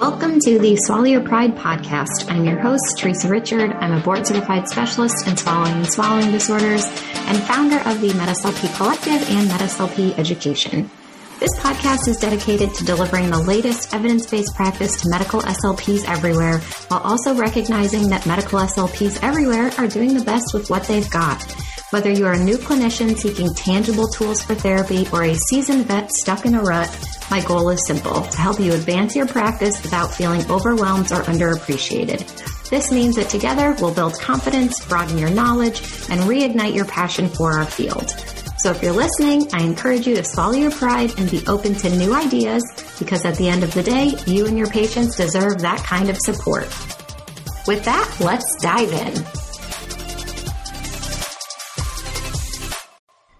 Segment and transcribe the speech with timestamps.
[0.00, 2.30] Welcome to the Swallow Your Pride podcast.
[2.30, 3.72] I'm your host, Teresa Richard.
[3.72, 8.76] I'm a board certified specialist in swallowing and swallowing disorders and founder of the MedSLP
[8.76, 10.88] Collective and MedSLP Education.
[11.40, 16.58] This podcast is dedicated to delivering the latest evidence based practice to medical SLPs everywhere,
[16.86, 21.42] while also recognizing that medical SLPs everywhere are doing the best with what they've got.
[21.90, 26.12] Whether you are a new clinician seeking tangible tools for therapy or a seasoned vet
[26.12, 26.94] stuck in a rut,
[27.30, 32.68] my goal is simple to help you advance your practice without feeling overwhelmed or underappreciated.
[32.68, 35.80] This means that together we'll build confidence, broaden your knowledge,
[36.10, 38.10] and reignite your passion for our field.
[38.58, 41.96] So if you're listening, I encourage you to swallow your pride and be open to
[41.96, 42.64] new ideas
[42.98, 46.18] because at the end of the day, you and your patients deserve that kind of
[46.18, 46.66] support.
[47.66, 49.47] With that, let's dive in.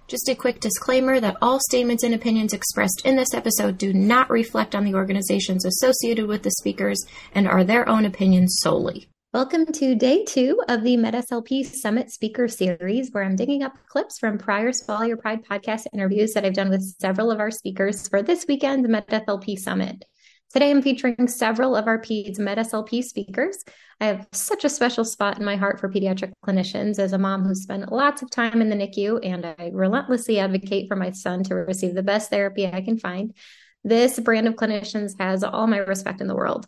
[0.08, 4.30] Just a quick disclaimer that all statements and opinions expressed in this episode do not
[4.30, 9.06] reflect on the organizations associated with the speakers and are their own opinions solely.
[9.34, 14.18] Welcome to day two of the MedSLP Summit Speaker Series, where I'm digging up clips
[14.18, 18.08] from prior Swallow Your Pride podcast interviews that I've done with several of our speakers
[18.08, 20.06] for this weekend's MedSLP Summit.
[20.50, 23.62] Today, I'm featuring several of our PEDS MedSLP speakers.
[24.00, 27.44] I have such a special spot in my heart for pediatric clinicians as a mom
[27.44, 31.42] who spent lots of time in the NICU, and I relentlessly advocate for my son
[31.44, 33.36] to receive the best therapy I can find.
[33.84, 36.66] This brand of clinicians has all my respect in the world.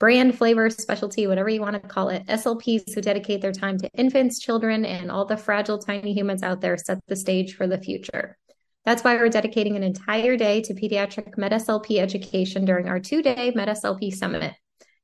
[0.00, 3.90] Brand, flavor, specialty, whatever you want to call it, SLPs who dedicate their time to
[3.94, 7.78] infants, children, and all the fragile, tiny humans out there set the stage for the
[7.78, 8.36] future.
[8.84, 13.52] That's why we're dedicating an entire day to pediatric MedSLP education during our two day
[13.54, 14.54] MedSLP summit.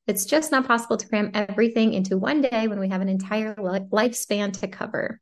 [0.07, 3.55] It's just not possible to cram everything into one day when we have an entire
[3.57, 5.21] lifespan to cover.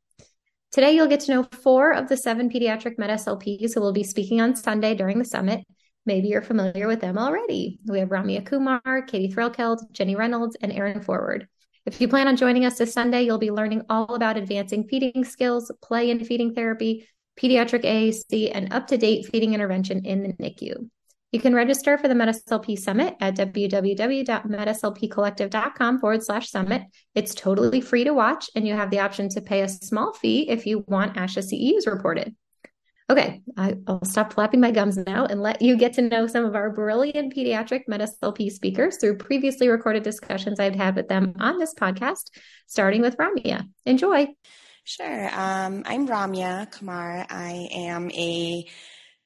[0.71, 4.41] Today, you'll get to know four of the seven pediatric MedSLPs who will be speaking
[4.41, 5.65] on Sunday during the summit.
[6.05, 7.79] Maybe you're familiar with them already.
[7.87, 11.47] We have Ramya Kumar, Katie Threlkeld, Jenny Reynolds, and Aaron Forward.
[11.85, 15.23] If you plan on joining us this Sunday, you'll be learning all about advancing feeding
[15.23, 17.07] skills, play and feeding therapy,
[17.39, 20.89] pediatric AAC, and up to date feeding intervention in the NICU.
[21.31, 26.83] You can register for the MedSLP Summit at www.medslpcollective.com forward slash summit.
[27.13, 30.49] It's totally free to watch, and you have the option to pay a small fee
[30.49, 32.33] if you want ASHA CEUs reported.
[33.09, 36.45] Okay, I, will stop flapping my gums now and let you get to know some
[36.45, 41.59] of our brilliant pediatric MedSLP speakers through previously recorded discussions I've had with them on
[41.59, 42.31] this podcast,
[42.65, 43.67] starting with Ramya.
[43.85, 44.27] Enjoy.
[44.87, 45.29] Sure.
[45.33, 47.25] Um, I'm Ramya Kumar.
[47.27, 48.69] I am a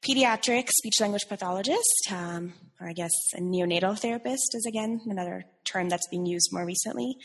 [0.02, 5.90] pediatric speech language pathologist, um, or I guess a neonatal therapist is again another term
[5.90, 7.18] that's being used more recently.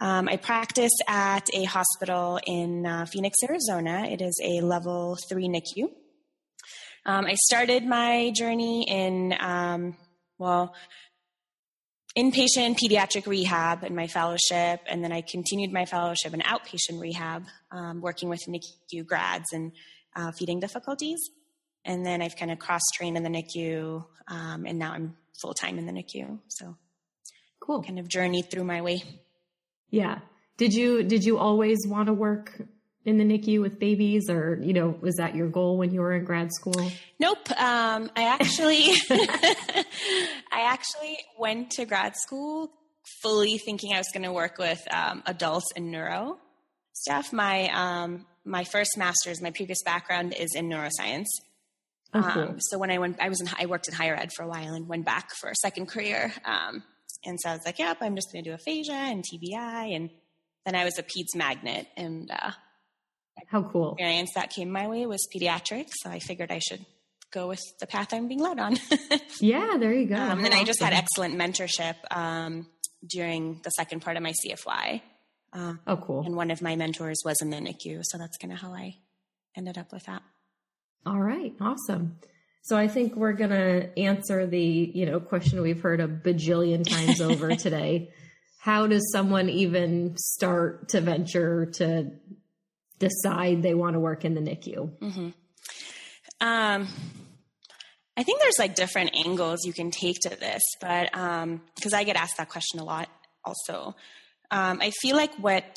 [0.00, 4.06] Um, I practice at a hospital in uh, Phoenix, Arizona.
[4.06, 5.84] It is a level three NICU.
[7.04, 9.98] Um, I started my journey in, um,
[10.38, 10.74] well,
[12.16, 17.44] inpatient pediatric rehab in my fellowship, and then I continued my fellowship in outpatient rehab,
[17.70, 19.72] um, working with NICU grads and
[20.16, 21.18] uh, feeding difficulties.
[21.84, 25.54] And then I've kind of cross trained in the NICU, um, and now I'm full
[25.54, 26.38] time in the NICU.
[26.48, 26.76] So
[27.60, 27.82] cool.
[27.82, 29.02] Kind of journeyed through my way.
[29.90, 30.18] Yeah.
[30.56, 32.60] Did you did you always want to work
[33.04, 36.12] in the NICU with babies, or you know, was that your goal when you were
[36.12, 36.90] in grad school?
[37.18, 37.50] Nope.
[37.52, 38.94] Um, I actually,
[40.52, 42.70] I actually went to grad school
[43.22, 46.38] fully thinking I was going to work with um, adults and neuro
[46.92, 47.32] stuff.
[47.32, 51.26] My um, my first master's, my previous background is in neuroscience.
[52.12, 54.42] Oh, um, so when I went, I was in, I worked in higher ed for
[54.42, 56.32] a while and went back for a second career.
[56.44, 56.82] Um,
[57.24, 59.94] and so I was like, yep, I'm just going to do aphasia and TBI.
[59.94, 60.10] And
[60.64, 62.50] then I was a peds magnet and, uh,
[63.48, 65.90] how cool experience that came my way was pediatrics.
[66.02, 66.84] So I figured I should
[67.32, 68.76] go with the path I'm being led on.
[69.40, 70.16] yeah, there you go.
[70.16, 70.62] Um, and then awesome.
[70.62, 72.66] I just had excellent mentorship um,
[73.06, 75.02] during the second part of my CFY.
[75.52, 76.24] Uh, oh, cool.
[76.24, 78.02] And one of my mentors was in the NICU.
[78.04, 78.96] So that's kind of how I
[79.56, 80.22] ended up with that.
[81.06, 81.52] All right.
[81.60, 82.18] Awesome.
[82.62, 86.88] So I think we're going to answer the, you know, question we've heard a bajillion
[86.88, 88.10] times over today.
[88.58, 92.10] How does someone even start to venture to
[93.00, 94.98] decide they want to work in the NICU?
[94.98, 95.28] Mm-hmm.
[96.40, 96.88] Um,
[98.16, 102.04] I think there's like different angles you can take to this, but because um, I
[102.04, 103.08] get asked that question a lot
[103.44, 103.96] also.
[104.50, 105.74] Um, I feel like what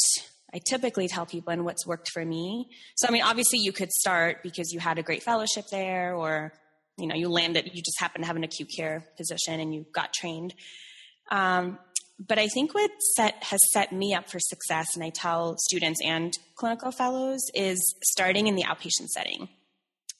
[0.53, 2.69] I typically tell people and what's worked for me.
[2.95, 6.53] So, I mean, obviously, you could start because you had a great fellowship there, or
[6.97, 9.85] you know, you landed, you just happened to have an acute care position and you
[9.93, 10.53] got trained.
[11.31, 11.79] Um,
[12.19, 15.99] but I think what set, has set me up for success, and I tell students
[16.03, 19.49] and clinical fellows, is starting in the outpatient setting.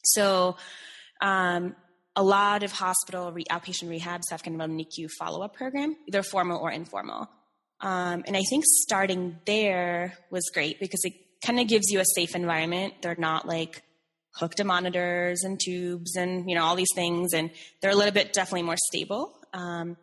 [0.04, 0.58] So,
[1.22, 1.76] um,
[2.16, 5.96] a lot of hospital re- outpatient rehabs have kind of a NICU follow up program,
[6.08, 7.28] either formal or informal.
[7.82, 11.14] Um, and I think starting there was great because it
[11.46, 12.96] kind of gives you a safe environment.
[13.02, 13.82] They're not like
[14.36, 17.50] hooked to monitors and tubes and you know all these things, and
[17.82, 19.34] they're a little bit definitely more stable.
[19.54, 19.98] Um,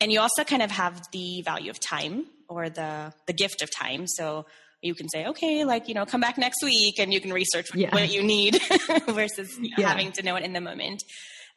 [0.00, 3.70] and you also kind of have the value of time or the the gift of
[3.74, 4.06] time.
[4.06, 4.46] So
[4.82, 7.74] you can say, okay, like you know, come back next week, and you can research
[7.74, 7.92] yeah.
[7.92, 8.60] what you need
[9.08, 9.88] versus you know, yeah.
[9.88, 11.02] having to know it in the moment.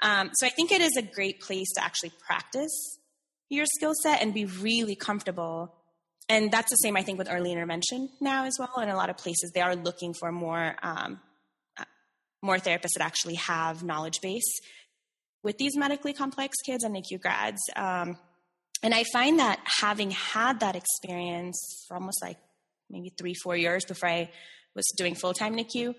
[0.01, 2.99] Um, so I think it is a great place to actually practice
[3.49, 5.73] your skill set and be really comfortable.
[6.27, 8.79] And that's the same, I think, with early intervention now as well.
[8.81, 11.19] In a lot of places, they are looking for more um,
[11.77, 11.85] uh,
[12.41, 14.59] more therapists that actually have knowledge base
[15.43, 17.61] with these medically complex kids and NICU grads.
[17.75, 18.17] Um,
[18.83, 22.37] and I find that having had that experience for almost like
[22.89, 24.29] maybe three, four years before I
[24.75, 25.95] was doing full time NICU,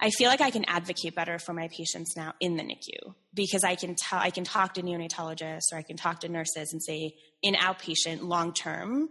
[0.00, 3.62] I feel like I can advocate better for my patients now in the NICU because
[3.62, 6.82] I can tell I can talk to neonatologists or I can talk to nurses and
[6.82, 9.08] say in outpatient long term,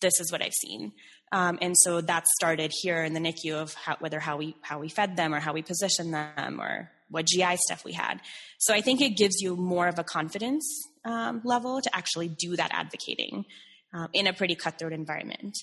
[0.00, 0.92] this is what I've seen.
[1.32, 4.78] Um, and so that started here in the NICU of how, whether how we how
[4.78, 8.20] we fed them or how we positioned them or what GI stuff we had.
[8.58, 10.64] So I think it gives you more of a confidence
[11.06, 13.46] um, level to actually do that advocating
[13.94, 15.56] um, in a pretty cutthroat environment.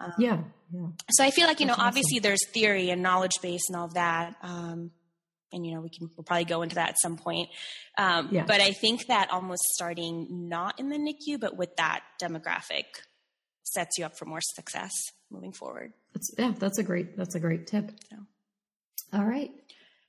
[0.00, 0.38] Um, yeah,
[0.72, 0.88] yeah.
[1.12, 1.88] So I feel like you That's know, awesome.
[1.88, 4.90] obviously there's theory and knowledge base and all of that, um,
[5.52, 7.48] and you know we can we'll probably go into that at some point.
[7.96, 8.44] Um, yeah.
[8.44, 12.84] But I think that almost starting not in the NICU, but with that demographic,
[13.62, 14.90] sets you up for more success
[15.30, 15.92] moving forward.
[16.12, 17.92] That's, yeah, that's a great that's a great tip.
[18.10, 18.16] So.
[19.12, 19.50] All right.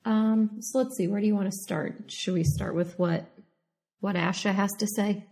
[0.05, 1.07] Um, so let's see.
[1.07, 2.11] Where do you want to start?
[2.11, 3.29] Should we start with what
[4.03, 5.25] what Asha has to say?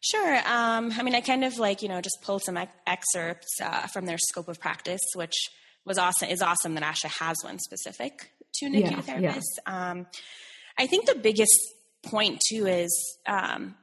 [0.00, 0.36] Sure.
[0.38, 4.06] Um, I mean, I kind of like you know just pulled some excerpts uh, from
[4.06, 5.34] their scope of practice, which
[5.86, 6.28] was awesome.
[6.28, 9.42] Is awesome that Asha has one specific to NICU yeah, therapists.
[9.64, 9.90] Yeah.
[9.90, 10.06] Um,
[10.76, 11.56] I think the biggest
[12.02, 13.76] point too is, um,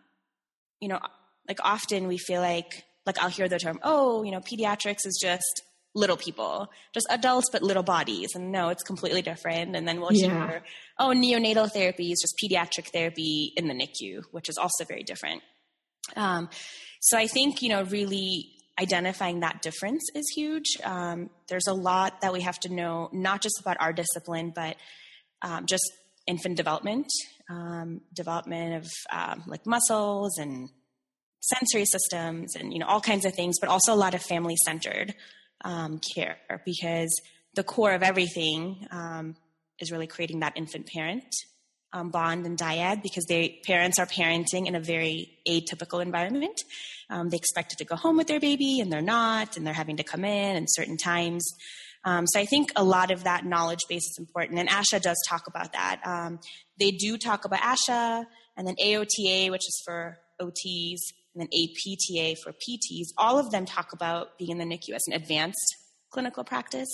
[0.82, 1.00] you know,
[1.48, 5.18] like often we feel like like I'll hear the term, oh, you know, pediatrics is
[5.22, 5.64] just
[5.96, 8.30] little people, just adults but little bodies.
[8.36, 9.76] And no, it's completely different.
[9.76, 10.48] And then we'll yeah.
[10.48, 10.64] hear,
[11.00, 15.42] oh, neonatal therapy is just pediatric therapy in the NICU, which is also very different.
[16.16, 16.50] Um,
[17.02, 20.78] so I think, you know, really identifying that difference is huge.
[20.84, 24.78] Um, there's a lot that we have to know, not just about our discipline, but
[25.42, 25.84] um, just
[26.28, 27.08] infant development,
[27.50, 30.70] um, development of um, like muscles and
[31.42, 34.58] sensory systems and you know all kinds of things but also a lot of family
[34.66, 35.16] centered
[35.64, 37.14] um, care because
[37.56, 39.36] the core of everything um,
[39.80, 41.34] is really creating that infant parent
[41.94, 46.62] um, bond and dyad because they parents are parenting in a very atypical environment.
[47.10, 49.98] Um, they expected to go home with their baby and they're not, and they're having
[49.98, 51.52] to come in at certain times.
[52.06, 55.18] Um, so I think a lot of that knowledge base is important, and ASHA does
[55.28, 56.00] talk about that.
[56.06, 56.40] Um,
[56.80, 61.00] they do talk about ASHA and then AOTA, which is for OTs,
[61.34, 63.08] and then APTA for PTs.
[63.18, 65.76] All of them talk about being in the NICU as an advanced
[66.12, 66.90] clinical practice.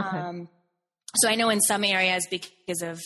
[0.00, 0.18] Okay.
[0.18, 0.48] Um,
[1.16, 3.00] so I know in some areas because of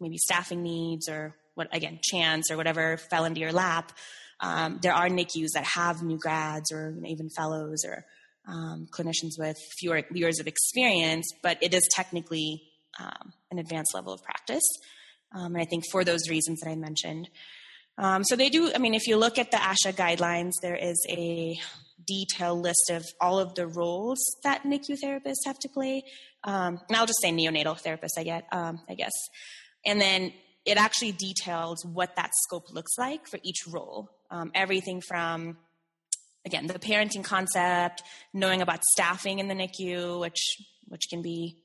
[0.00, 3.92] maybe staffing needs or what again chance or whatever fell into your lap,
[4.40, 8.04] um, there are NICUs that have new grads or you know, even fellows or
[8.48, 12.62] um, clinicians with fewer years of experience, but it is technically
[12.98, 14.64] um, an advanced level of practice.
[15.32, 17.28] Um, and I think for those reasons that I mentioned.
[18.00, 20.98] Um, so they do, I mean, if you look at the ASHA guidelines, there is
[21.10, 21.60] a
[22.06, 26.02] detailed list of all of the roles that NICU therapists have to play.
[26.42, 29.12] Um, and I'll just say neonatal therapist, I get, um, I guess.
[29.84, 30.32] And then
[30.64, 34.10] it actually details what that scope looks like for each role.
[34.30, 35.58] Um, everything from,
[36.46, 38.02] again, the parenting concept,
[38.32, 40.56] knowing about staffing in the NICU, which
[40.88, 41.58] which can be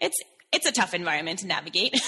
[0.00, 0.16] it's
[0.52, 1.98] it's a tough environment to navigate.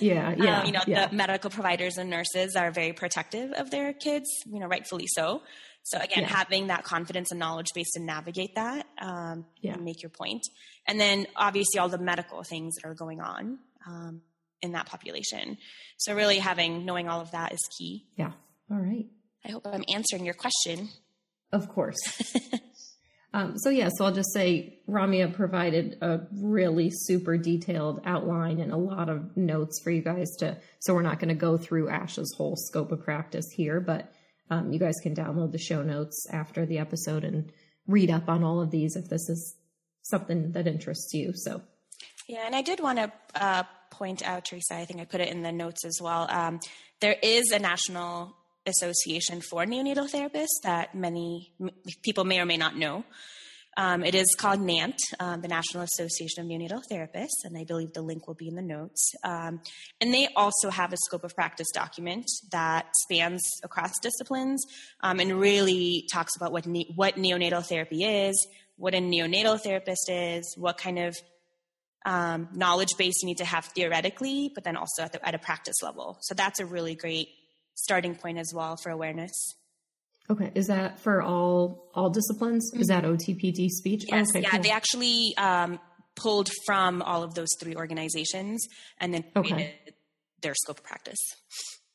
[0.00, 0.60] yeah, yeah.
[0.60, 1.08] Um, you know, yeah.
[1.08, 5.42] the medical providers and nurses are very protective of their kids, you know, rightfully so.
[5.84, 6.28] So again, yeah.
[6.28, 9.76] having that confidence and knowledge base to navigate that, um, yeah.
[9.76, 10.42] make your point.
[10.86, 14.22] And then obviously all the medical things that are going on um,
[14.62, 15.58] in that population.
[15.98, 18.06] So really having, knowing all of that is key.
[18.16, 18.32] Yeah.
[18.70, 19.06] All right.
[19.46, 20.88] I hope I'm answering your question.
[21.52, 22.34] Of course.
[23.34, 28.72] Um, so yeah, so I'll just say Ramya provided a really super detailed outline and
[28.72, 30.56] a lot of notes for you guys to.
[30.78, 34.12] So we're not going to go through Asha's whole scope of practice here, but
[34.50, 37.50] um, you guys can download the show notes after the episode and
[37.88, 39.56] read up on all of these if this is
[40.02, 41.32] something that interests you.
[41.34, 41.60] So
[42.28, 44.76] yeah, and I did want to uh, point out, Teresa.
[44.76, 46.28] I think I put it in the notes as well.
[46.30, 46.60] Um,
[47.00, 48.36] there is a national
[48.66, 51.52] Association for Neonatal Therapists that many
[52.02, 53.04] people may or may not know.
[53.76, 57.92] Um, it is called NANT, um, the National Association of Neonatal Therapists, and I believe
[57.92, 59.12] the link will be in the notes.
[59.24, 59.60] Um,
[60.00, 64.64] and they also have a scope of practice document that spans across disciplines
[65.00, 70.08] um, and really talks about what ne- what neonatal therapy is, what a neonatal therapist
[70.08, 71.16] is, what kind of
[72.06, 75.38] um, knowledge base you need to have theoretically, but then also at, the, at a
[75.38, 76.18] practice level.
[76.20, 77.28] So that's a really great
[77.74, 79.32] starting point as well for awareness.
[80.30, 82.70] Okay, is that for all all disciplines?
[82.72, 82.80] Mm-hmm.
[82.80, 84.04] Is that OTPT speech?
[84.08, 84.50] Yes, okay, yeah.
[84.50, 84.62] Cool.
[84.62, 85.78] They actually um,
[86.16, 88.66] pulled from all of those three organizations
[88.98, 89.94] and then created okay.
[90.40, 91.18] their scope of practice.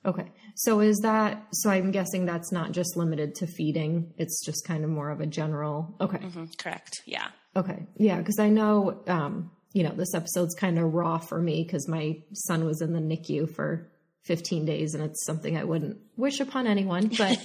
[0.05, 1.69] Okay, so is that so?
[1.71, 5.25] I'm guessing that's not just limited to feeding; it's just kind of more of a
[5.25, 5.95] general.
[5.99, 7.01] Okay, mm-hmm, correct.
[7.05, 7.27] Yeah.
[7.55, 11.63] Okay, yeah, because I know um, you know this episode's kind of raw for me
[11.63, 13.91] because my son was in the NICU for
[14.23, 17.11] 15 days and it's something I wouldn't wish upon anyone.
[17.17, 17.39] But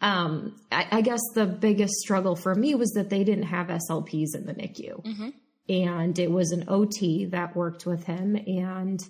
[0.00, 4.34] um, I, I, guess the biggest struggle for me was that they didn't have SLPs
[4.34, 5.04] in the NICU.
[5.04, 5.28] Mm-hmm.
[5.68, 8.36] And it was an OT that worked with him.
[8.36, 9.00] And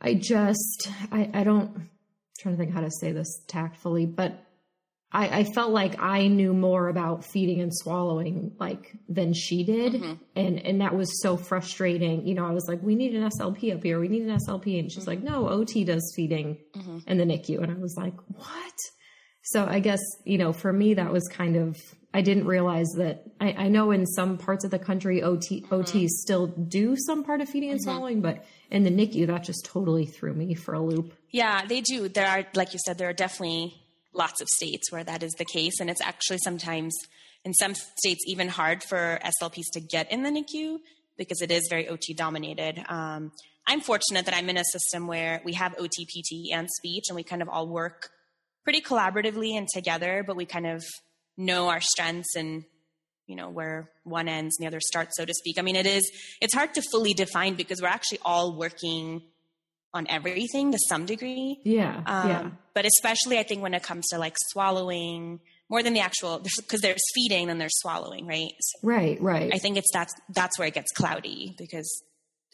[0.00, 1.90] I just, I, I don't, I'm
[2.38, 4.43] trying to think how to say this tactfully, but
[5.14, 9.92] I, I, felt like I knew more about feeding and swallowing like than she did.
[9.92, 10.12] Mm-hmm.
[10.34, 12.26] And and that was so frustrating.
[12.26, 14.00] You know, I was like, we need an SLP up here.
[14.00, 14.80] We need an SLP.
[14.80, 15.10] And she's mm-hmm.
[15.10, 16.98] like, no, OT does feeding mm-hmm.
[17.06, 17.62] in the NICU.
[17.62, 18.74] And I was like, what?
[19.42, 21.76] So I guess, you know, for me, that was kind of,
[22.12, 25.74] I didn't realize that I, I know in some parts of the country, OT, mm-hmm.
[25.74, 27.90] OTs still do some part of feeding and mm-hmm.
[27.90, 31.12] swallowing, but in the NICU, that just totally threw me for a loop.
[31.30, 32.08] Yeah, they do.
[32.08, 33.83] There are, like you said, there are definitely
[34.14, 35.80] lots of states where that is the case.
[35.80, 36.94] And it's actually sometimes
[37.44, 40.78] in some states even hard for SLPs to get in the NICU
[41.16, 42.84] because it is very OT dominated.
[42.88, 43.32] Um,
[43.66, 47.16] I'm fortunate that I'm in a system where we have OT, PT, and speech, and
[47.16, 48.10] we kind of all work
[48.62, 50.82] pretty collaboratively and together, but we kind of
[51.36, 52.64] know our strengths and
[53.26, 55.86] you know where one ends and the other starts so to speak i mean it
[55.86, 56.08] is
[56.40, 59.22] it's hard to fully define because we're actually all working
[59.94, 61.60] on everything to some degree.
[61.64, 62.02] Yeah.
[62.04, 62.50] Um, yeah.
[62.74, 66.80] But especially, I think when it comes to like swallowing, more than the actual, because
[66.80, 68.52] there's feeding and there's swallowing, right?
[68.58, 69.20] So right.
[69.22, 69.54] Right.
[69.54, 72.02] I think it's that's that's where it gets cloudy because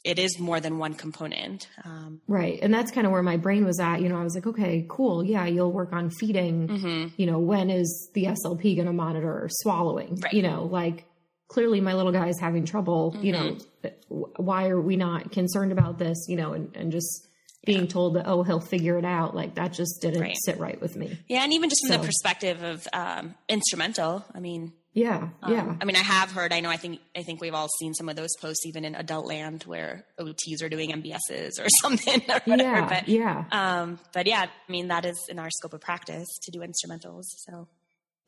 [0.05, 1.69] it is more than one component.
[1.85, 2.59] Um, right.
[2.63, 4.01] And that's kind of where my brain was at.
[4.01, 5.25] You know, I was like, okay, cool.
[5.25, 6.69] Yeah, you'll work on feeding.
[6.69, 7.09] Mm-hmm.
[7.17, 10.17] You know, when is the SLP going to monitor swallowing?
[10.17, 10.33] Right.
[10.33, 11.05] You know, like
[11.49, 13.13] clearly my little guy is having trouble.
[13.13, 13.25] Mm-hmm.
[13.25, 14.43] You know, mm-hmm.
[14.43, 16.27] why are we not concerned about this?
[16.29, 17.29] You know, and, and just
[17.65, 20.37] being told that oh he'll figure it out like that just didn't right.
[20.45, 21.99] sit right with me yeah and even just from so.
[22.01, 26.53] the perspective of um, instrumental i mean yeah um, yeah i mean i have heard
[26.53, 28.95] i know i think i think we've all seen some of those posts even in
[28.95, 33.99] adult land where ots are doing mbs's or something or whatever yeah, but yeah um
[34.13, 37.69] but yeah i mean that is in our scope of practice to do instrumentals so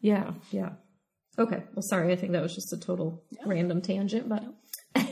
[0.01, 0.71] yeah yeah
[1.39, 3.51] okay well sorry i think that was just a total no.
[3.51, 4.45] random tangent but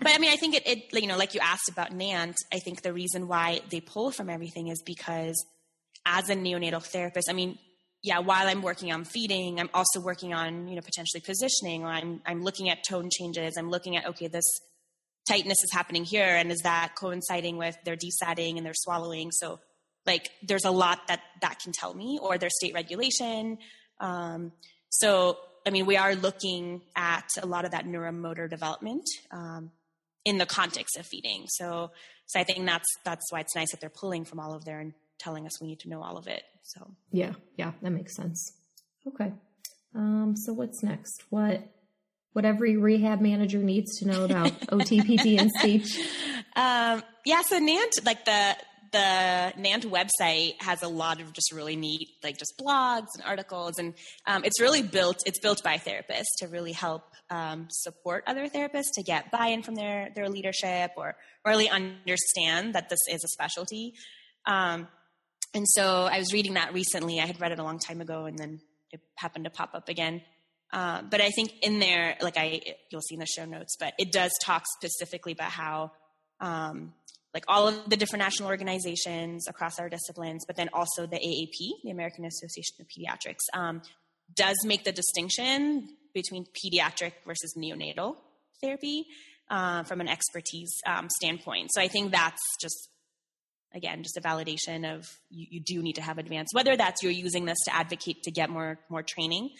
[0.00, 2.58] but I mean, I think it, it, you know, like you asked about NANT, I
[2.58, 5.44] think the reason why they pull from everything is because
[6.06, 7.58] as a neonatal therapist, I mean,
[8.02, 11.86] yeah, while I'm working on feeding, I'm also working on, you know, potentially positioning.
[11.86, 13.56] I'm, I'm looking at tone changes.
[13.56, 14.44] I'm looking at, okay, this
[15.26, 16.36] tightness is happening here.
[16.36, 19.30] And is that coinciding with their desatting and their swallowing?
[19.32, 19.58] So
[20.06, 23.58] like there's a lot that that can tell me or their state regulation.
[24.00, 24.52] Um,
[24.90, 29.04] so, I mean, we are looking at a lot of that neuromotor development.
[29.32, 29.70] Um,
[30.24, 31.44] in the context of feeding.
[31.48, 31.90] So,
[32.26, 34.80] so I think that's that's why it's nice that they're pulling from all of there
[34.80, 36.42] and telling us we need to know all of it.
[36.62, 38.52] So yeah, yeah, that makes sense.
[39.06, 39.32] Okay.
[39.94, 41.22] Um, so what's next?
[41.30, 41.62] What
[42.32, 45.98] what every rehab manager needs to know about OTPT and speech?
[46.56, 48.56] Um, yeah, so NANT, like the
[48.94, 53.78] the NANT website has a lot of just really neat, like just blogs and articles,
[53.78, 53.92] and
[54.26, 55.18] um, it's really built.
[55.26, 59.74] It's built by therapists to really help um, support other therapists to get buy-in from
[59.74, 63.94] their their leadership or really understand that this is a specialty.
[64.46, 64.86] Um,
[65.54, 67.20] and so I was reading that recently.
[67.20, 68.60] I had read it a long time ago, and then
[68.92, 70.22] it happened to pop up again.
[70.72, 72.60] Uh, but I think in there, like I,
[72.90, 75.92] you'll see in the show notes, but it does talk specifically about how
[76.40, 76.92] um,
[77.34, 81.82] like all of the different national organizations across our disciplines, but then also the AAP,
[81.82, 83.82] the American Association of Pediatrics, um,
[84.34, 88.16] does make the distinction between pediatric versus neonatal
[88.62, 89.06] therapy
[89.50, 91.70] uh, from an expertise um, standpoint.
[91.74, 92.88] So I think that's just
[93.74, 97.10] again just a validation of you, you, do need to have advanced whether that's you're
[97.10, 99.50] using this to advocate to get more more training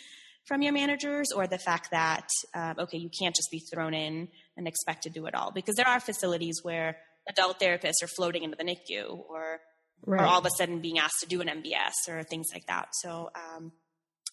[0.46, 4.28] from your managers or the fact that uh, okay you can't just be thrown in
[4.56, 6.96] and expect to do it all because there are facilities where
[7.28, 9.60] adult therapists are floating into the NICU or
[10.06, 10.20] right.
[10.20, 12.88] or all of a sudden being asked to do an MBS or things like that.
[13.02, 13.72] So um,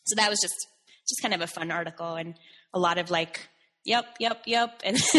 [0.06, 0.56] so that was just
[1.08, 2.36] just kind of a fun article and
[2.74, 3.50] a lot of like,
[3.86, 4.98] yep, yep, yep, and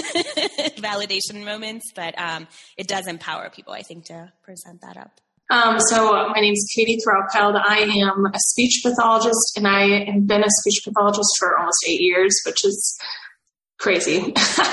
[0.79, 1.93] validation moments.
[1.95, 5.21] But um, it does empower people, I think, to present that up.
[5.51, 7.61] Um, so my name is Katie Threlkeld.
[7.63, 12.01] I am a speech pathologist, and I have been a speech pathologist for almost eight
[12.01, 12.99] years, which is
[13.79, 14.33] crazy.
[14.37, 14.73] uh,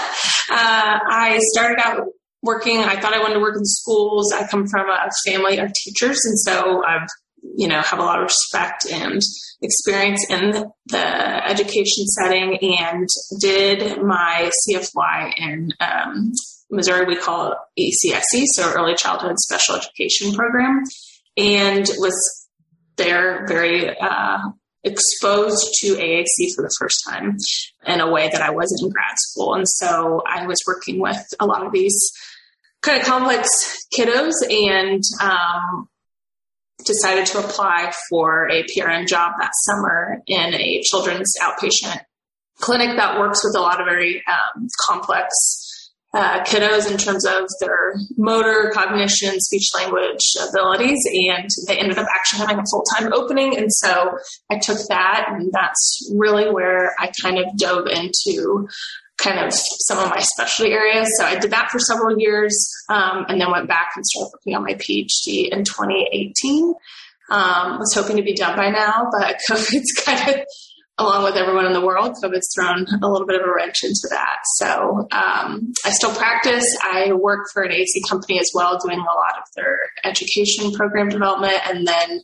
[0.49, 2.03] I started out
[2.41, 2.79] working.
[2.79, 4.33] I thought I wanted to work in schools.
[4.33, 7.07] I come from a family of teachers, and so I've
[7.55, 9.21] you know have a lot of respect and
[9.61, 13.07] experience in the education setting and
[13.39, 16.31] did my CFY in um,
[16.71, 17.05] Missouri.
[17.05, 20.83] We call it ECSE, so Early Childhood Special Education Program,
[21.37, 22.47] and was
[22.97, 24.39] there very uh,
[24.83, 27.37] exposed to AAC for the first time
[27.85, 29.53] in a way that I wasn't in grad school.
[29.53, 32.11] And so I was working with a lot of these
[32.81, 33.49] kind of complex
[33.93, 35.89] kiddos and um,
[36.85, 41.99] decided to apply for a PRN job that summer in a children's outpatient
[42.59, 45.29] clinic that works with a lot of very um, complex
[46.13, 50.99] uh, kiddos in terms of their motor, cognition, speech language abilities.
[51.13, 53.57] And they ended up actually having a full time opening.
[53.57, 54.11] And so
[54.49, 58.67] I took that, and that's really where I kind of dove into
[59.21, 61.09] kind of some of my specialty areas.
[61.17, 62.57] So I did that for several years
[62.89, 66.73] um, and then went back and started working on my PhD in 2018.
[67.31, 70.45] Um, was hoping to be done by now, but COVID's kind of,
[70.99, 74.07] along with everyone in the world, COVID's thrown a little bit of a wrench into
[74.11, 74.39] that.
[74.55, 76.65] So um, I still practice.
[76.83, 81.09] I work for an AAC company as well, doing a lot of their education program
[81.09, 82.21] development and then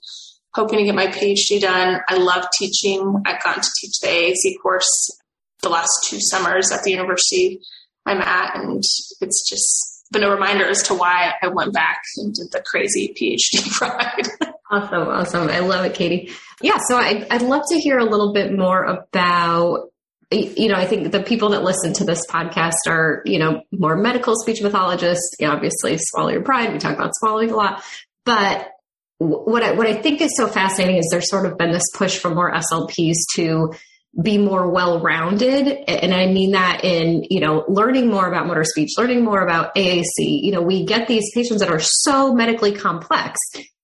[0.54, 2.02] hoping to get my PhD done.
[2.08, 3.24] I love teaching.
[3.26, 5.20] I've gotten to teach the AAC course
[5.62, 7.60] the last two summers at the university
[8.06, 12.34] I'm at, and it's just been a reminder as to why I went back and
[12.34, 14.54] did the crazy PhD ride.
[14.72, 15.50] awesome, awesome.
[15.50, 16.32] I love it, Katie.
[16.62, 19.90] Yeah, so I, I'd love to hear a little bit more about
[20.32, 23.96] you know, I think the people that listen to this podcast are, you know, more
[23.96, 25.36] medical speech pathologists.
[25.40, 26.74] You know, obviously, swallow your pride.
[26.74, 27.84] We talk about swallowing a lot,
[28.26, 28.72] but
[29.20, 32.18] what I, what I think is so fascinating is there's sort of been this push
[32.18, 33.74] for more SLPs to
[34.22, 35.68] be more well-rounded.
[35.90, 39.76] And i mean that in you know learning more about motor speech learning more about
[39.76, 43.40] aac you know we get these patients that are so medically complex.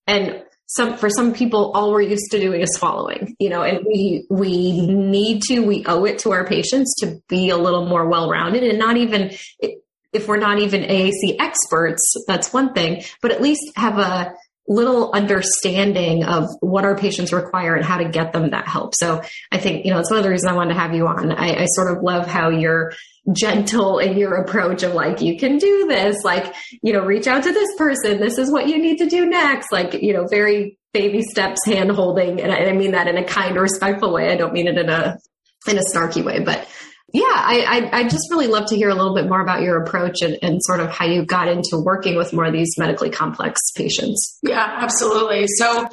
[0.07, 3.85] And some for some people all we're used to doing is swallowing you know and
[3.85, 8.07] we we need to we owe it to our patients to be a little more
[8.07, 9.31] well-rounded and not even
[10.13, 14.33] if we're not even aac experts that's one thing but at least have a
[14.67, 18.93] little understanding of what our patients require and how to get them that help.
[18.95, 19.21] So
[19.51, 21.31] I think, you know, it's one of the reasons I wanted to have you on.
[21.31, 22.93] I, I sort of love how you're
[23.35, 27.43] gentle in your approach of like, you can do this, like, you know, reach out
[27.43, 28.19] to this person.
[28.19, 29.71] This is what you need to do next.
[29.71, 32.41] Like, you know, very baby steps hand holding.
[32.41, 34.31] And I, I mean that in a kind, respectful way.
[34.31, 35.17] I don't mean it in a,
[35.67, 36.67] in a snarky way, but
[37.13, 39.81] yeah, I, I, I, just really love to hear a little bit more about your
[39.81, 43.09] approach and, and, sort of how you got into working with more of these medically
[43.09, 44.39] complex patients.
[44.43, 45.47] Yeah, absolutely.
[45.47, 45.89] So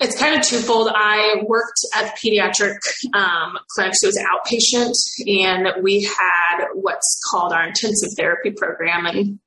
[0.00, 0.90] it's kind of twofold.
[0.94, 2.78] I worked at the pediatric
[3.14, 4.94] um, clinic, so it was outpatient,
[5.40, 9.06] and we had what's called our intensive therapy program.
[9.06, 9.38] And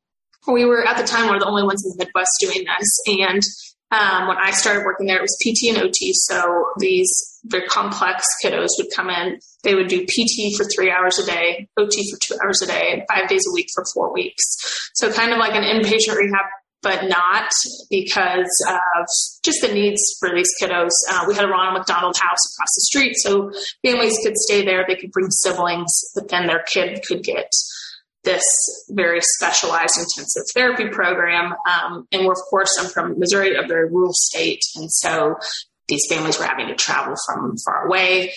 [0.48, 3.02] we were at the time one of the only ones in the Midwest doing this.
[3.08, 3.41] And
[3.91, 6.12] um, when I started working there, it was PT and OT.
[6.13, 9.39] So these very complex kiddos would come in.
[9.63, 12.91] They would do PT for three hours a day, OT for two hours a day,
[12.91, 14.43] and five days a week for four weeks.
[14.95, 16.45] So kind of like an inpatient rehab,
[16.82, 17.51] but not
[17.89, 19.06] because of
[19.43, 20.91] just the needs for these kiddos.
[21.10, 23.51] Uh, we had a Ronald McDonald House across the street, so
[23.86, 24.86] families could stay there.
[24.88, 27.49] They could bring siblings, but then their kid could get
[28.23, 28.43] this
[28.89, 31.54] very specialized intensive therapy program.
[31.67, 34.62] Um, and we're, of course, I'm from Missouri, a very rural state.
[34.75, 35.38] And so
[35.91, 38.34] these families were having to travel from far away.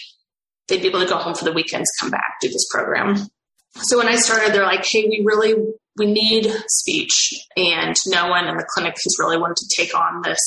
[0.67, 3.17] They'd be able to go home for the weekends, come back, do this program.
[3.77, 5.55] So when I started, they're like, hey, we really,
[5.97, 7.33] we need speech.
[7.57, 10.41] And no one in the clinic has really wanted to take on this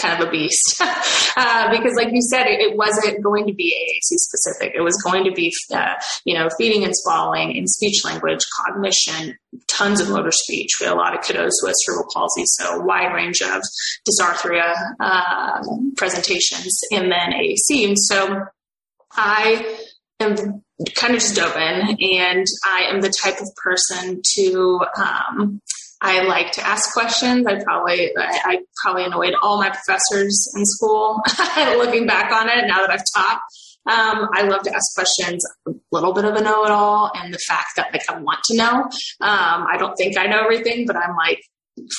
[0.00, 0.82] kind of a beast.
[1.36, 4.72] Uh, because like you said it, it, wasn't going to be AAC specific.
[4.74, 9.36] It was going to be uh, you know feeding and swallowing and speech language cognition
[9.68, 10.78] tons of motor speech.
[10.80, 13.62] We had a lot of kiddos with cerebral palsy so a wide range of
[14.08, 15.62] dysarthria uh,
[15.96, 18.46] presentations and then AAC and so
[19.12, 19.78] I
[20.18, 20.62] am
[20.96, 25.60] kind of just dove in and I am the type of person to um,
[26.02, 27.46] I like to ask questions.
[27.46, 31.20] I probably I, I probably annoyed all my professors in school.
[31.76, 33.40] looking back on it, now that I've taught,
[33.86, 35.44] um, I love to ask questions.
[35.66, 38.82] A little bit of a know-it-all, and the fact that like I want to know.
[39.20, 41.40] Um, I don't think I know everything, but I'm like,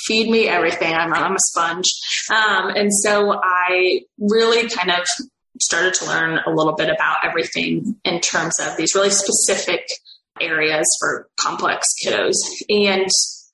[0.06, 0.94] feed me everything.
[0.94, 1.92] I'm I'm a sponge,
[2.32, 5.06] um, and so I really kind of
[5.60, 9.86] started to learn a little bit about everything in terms of these really specific
[10.40, 12.34] areas for complex kiddos.
[12.70, 13.10] And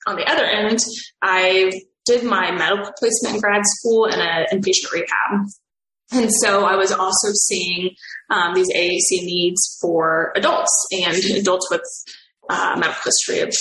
[0.08, 0.78] on the other end,
[1.22, 1.72] I
[2.06, 5.46] did my medical placement in grad school in an inpatient rehab.
[6.10, 7.90] And so I was also seeing
[8.30, 11.82] um, these AAC needs for adults and adults with
[12.48, 13.54] uh, medical history of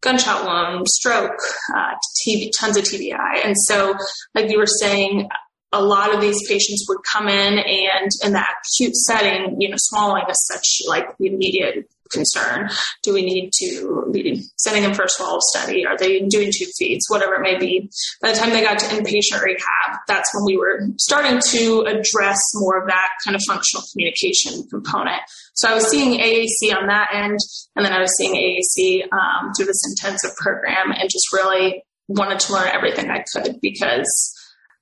[0.00, 1.38] gunshot wound, stroke,
[1.76, 1.92] uh,
[2.26, 3.44] TB, tons of TBI.
[3.44, 3.94] And so,
[4.34, 5.28] like you were saying,
[5.72, 9.76] a lot of these patients would come in and in that acute setting, you know,
[9.78, 12.68] swallowing is such like the immediate concern.
[13.02, 15.86] Do we need to be sending them for a swallow study?
[15.86, 17.06] Are they doing tube feeds?
[17.08, 17.90] Whatever it may be.
[18.20, 22.38] By the time they got to inpatient rehab, that's when we were starting to address
[22.54, 25.20] more of that kind of functional communication component.
[25.54, 27.38] So I was seeing AAC on that end,
[27.76, 32.40] and then I was seeing AAC um, through this intensive program, and just really wanted
[32.40, 34.36] to learn everything I could because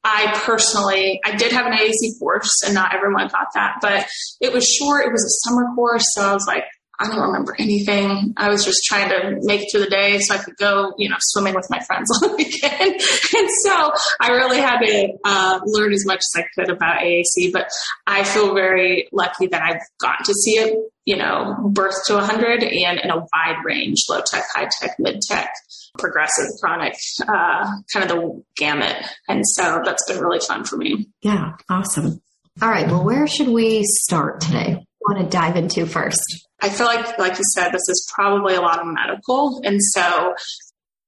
[0.04, 4.06] I personally, I did have an AAC course and not everyone got that, but
[4.40, 5.06] it was short.
[5.06, 6.04] It was a summer course.
[6.14, 6.64] So I was like,
[7.00, 8.34] I don't remember anything.
[8.36, 11.08] I was just trying to make it through the day so I could go, you
[11.08, 12.92] know, swimming with my friends on the weekend.
[12.92, 17.52] and so I really had to uh, learn as much as I could about AAC,
[17.52, 17.68] but
[18.06, 22.64] I feel very lucky that I've gotten to see it, you know, birth to 100
[22.64, 25.52] and in a wide range, low tech, high tech, mid tech
[25.98, 28.96] progressive, chronic, uh, kind of the gamut.
[29.28, 31.08] And so that's been really fun for me.
[31.22, 32.20] Yeah, awesome.
[32.62, 32.86] All right.
[32.86, 34.84] Well, where should we start today?
[35.08, 36.20] Want to dive into first?
[36.60, 39.60] I feel like, like you said, this is probably a lot of medical.
[39.64, 40.34] And so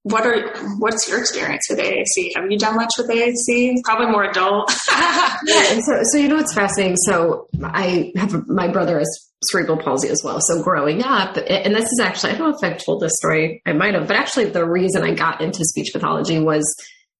[0.03, 2.35] what are what's your experience with AAC?
[2.35, 3.75] Have you done much with AAC?
[3.83, 4.73] Probably more adult.
[4.91, 6.97] yeah, so so you know what's fascinating.
[6.97, 10.39] So I have my brother has cerebral palsy as well.
[10.41, 13.61] So growing up, and this is actually I don't know if I've told this story.
[13.65, 16.63] I might have, but actually the reason I got into speech pathology was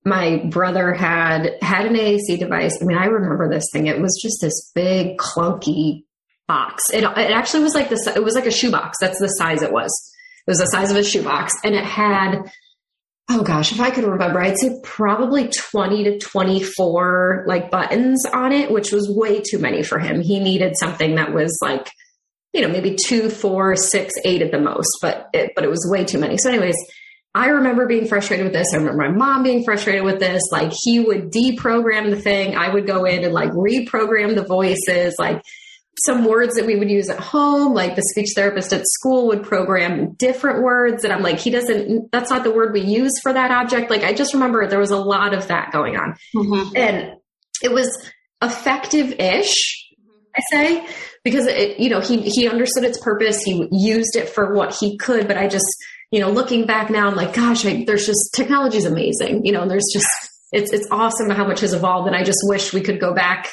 [0.03, 2.79] my brother had had an AAC device.
[2.81, 3.85] I mean, I remember this thing.
[3.85, 6.05] It was just this big clunky
[6.51, 6.83] box.
[6.93, 8.05] It, it actually was like this.
[8.07, 8.97] It was like a shoebox.
[8.99, 9.91] That's the size it was.
[10.45, 12.51] It was the size of a shoebox, and it had
[13.29, 18.51] oh gosh, if I could remember, I'd say probably 20 to 24 like buttons on
[18.51, 20.19] it, which was way too many for him.
[20.19, 21.89] He needed something that was like,
[22.51, 25.87] you know, maybe two, four, six, eight at the most, but it, but it was
[25.89, 26.37] way too many.
[26.37, 26.75] So anyways,
[27.33, 28.73] I remember being frustrated with this.
[28.73, 30.41] I remember my mom being frustrated with this.
[30.51, 32.57] Like he would deprogram the thing.
[32.57, 35.15] I would go in and like reprogram the voices.
[35.17, 35.41] Like
[36.05, 39.43] some words that we would use at home, like the speech therapist at school would
[39.43, 41.03] program different words.
[41.03, 43.89] And I'm like, he doesn't, that's not the word we use for that object.
[43.89, 46.15] Like, I just remember there was a lot of that going on.
[46.35, 46.75] Mm-hmm.
[46.77, 47.13] And
[47.61, 47.89] it was
[48.41, 49.89] effective ish,
[50.35, 50.87] I say,
[51.23, 53.41] because it, you know, he, he understood its purpose.
[53.43, 55.67] He used it for what he could, but I just,
[56.09, 59.45] you know, looking back now, I'm like, gosh, I, there's just technology is amazing.
[59.45, 60.07] You know, and there's just,
[60.53, 62.07] it's, it's awesome how much has evolved.
[62.07, 63.51] And I just wish we could go back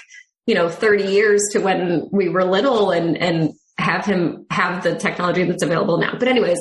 [0.48, 4.96] you know 30 years to when we were little and and have him have the
[4.96, 6.14] technology that's available now.
[6.18, 6.58] But anyways,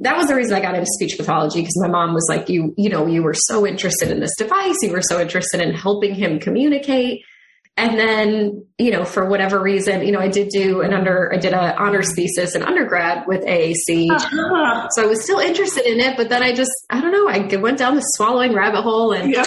[0.00, 2.74] that was the reason I got into speech pathology because my mom was like, you,
[2.76, 4.76] you know, you were so interested in this device.
[4.82, 7.22] You were so interested in helping him communicate.
[7.76, 11.38] And then, you know, for whatever reason, you know, I did do an under, I
[11.38, 14.10] did an honors thesis in undergrad with AAC.
[14.10, 14.88] Uh-huh.
[14.90, 17.56] So I was still interested in it, but then I just, I don't know, I
[17.56, 19.46] went down the swallowing rabbit hole and yep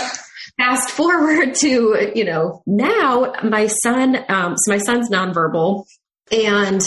[0.58, 5.86] fast forward to you know now my son um, so my son's nonverbal
[6.32, 6.82] and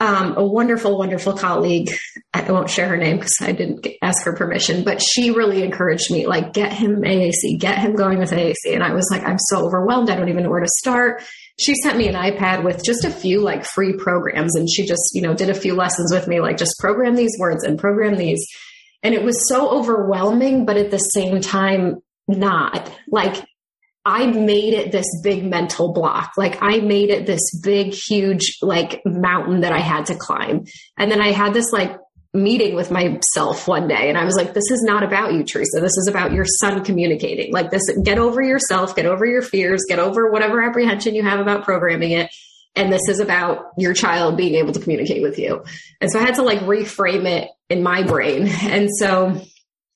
[0.00, 1.90] um, a wonderful wonderful colleague.
[2.32, 6.10] I won't share her name because i didn't ask her permission but she really encouraged
[6.10, 9.38] me like get him aac get him going with aac and i was like i'm
[9.48, 10.08] so overwhelmed.
[10.08, 11.22] I don't even know where to start.
[11.58, 14.54] She sent me an ipad with just a few like free programs.
[14.54, 17.36] And she just you know did a few lessons with me like just program these
[17.38, 18.46] words and program these.
[19.02, 21.96] And it was so overwhelming but at the same time
[22.28, 22.92] not.
[23.10, 23.44] Like
[24.04, 26.32] I made it this big mental block.
[26.36, 30.64] Like I made it this big, huge, like mountain that I had to climb.
[30.96, 31.96] And then I had this like
[32.32, 35.80] meeting with myself one day and I was like, this is not about you, Teresa.
[35.80, 37.52] This is about your son communicating.
[37.52, 41.40] Like this, get over yourself, get over your fears, get over whatever apprehension you have
[41.40, 42.30] about programming it.
[42.76, 45.64] And this is about your child being able to communicate with you.
[46.00, 48.48] And so I had to like reframe it in my brain.
[48.62, 49.40] And so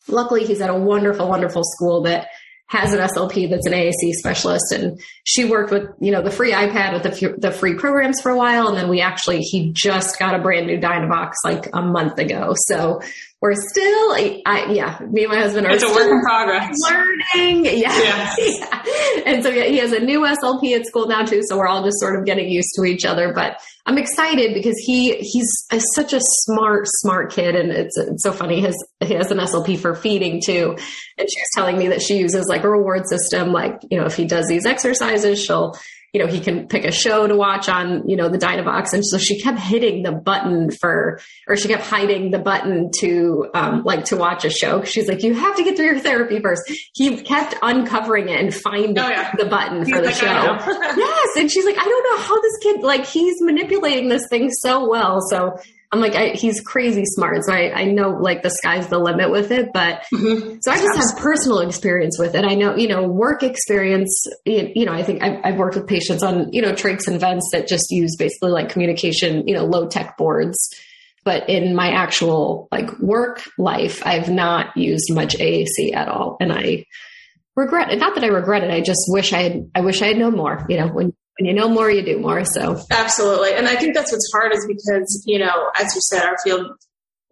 [0.08, 2.28] luckily he's at a wonderful, wonderful school that
[2.66, 6.52] has an SLP that's an AAC specialist, and she worked with you know the free
[6.52, 10.18] iPad with the, the free programs for a while, and then we actually he just
[10.18, 13.02] got a brand new Dynavox like a month ago, so
[13.42, 14.12] we're still,
[14.46, 16.76] I, yeah, me and my husband are it's a work in progress.
[16.88, 18.32] Learning, yeah.
[18.38, 18.82] yeah.
[19.26, 21.82] And so yeah, he has a new SLP at school now too, so we're all
[21.82, 23.32] just sort of getting used to each other.
[23.34, 28.22] But I'm excited because he he's a, such a smart, smart kid, and it's, it's
[28.22, 28.60] so funny.
[28.60, 30.76] His he has an SLP for feeding too,
[31.18, 33.50] and she was telling me that she uses like a reward system.
[33.50, 35.76] Like you know, if he does these exercises, she'll
[36.12, 38.92] you know, he can pick a show to watch on, you know, the Dynavox.
[38.92, 43.48] And so she kept hitting the button for, or she kept hiding the button to,
[43.54, 44.84] um, like to watch a show.
[44.84, 46.70] She's like, you have to get through your therapy first.
[46.94, 49.32] He kept uncovering it and finding oh, yeah.
[49.36, 50.26] the button he's for the like, show.
[50.96, 51.28] yes.
[51.38, 54.86] And she's like, I don't know how this kid, like, he's manipulating this thing so
[54.86, 55.20] well.
[55.30, 55.56] So
[55.92, 57.44] I'm like, I, he's crazy smart.
[57.44, 60.56] So I, I know like the sky's the limit with it, but mm-hmm.
[60.62, 62.46] so I just have personal experience with it.
[62.46, 65.86] I know, you know, work experience, you, you know, I think I've, I've, worked with
[65.86, 69.66] patients on, you know, trachs and vents that just use basically like communication, you know,
[69.66, 70.56] low tech boards.
[71.24, 76.38] But in my actual like work life, I've not used much AAC at all.
[76.40, 76.86] And I
[77.54, 77.98] regret it.
[77.98, 78.70] Not that I regret it.
[78.70, 81.46] I just wish I had, I wish I had known more, you know, when when
[81.46, 82.44] you know more, you do more.
[82.44, 86.24] So absolutely, and I think that's what's hard is because you know, as you said,
[86.24, 86.66] our field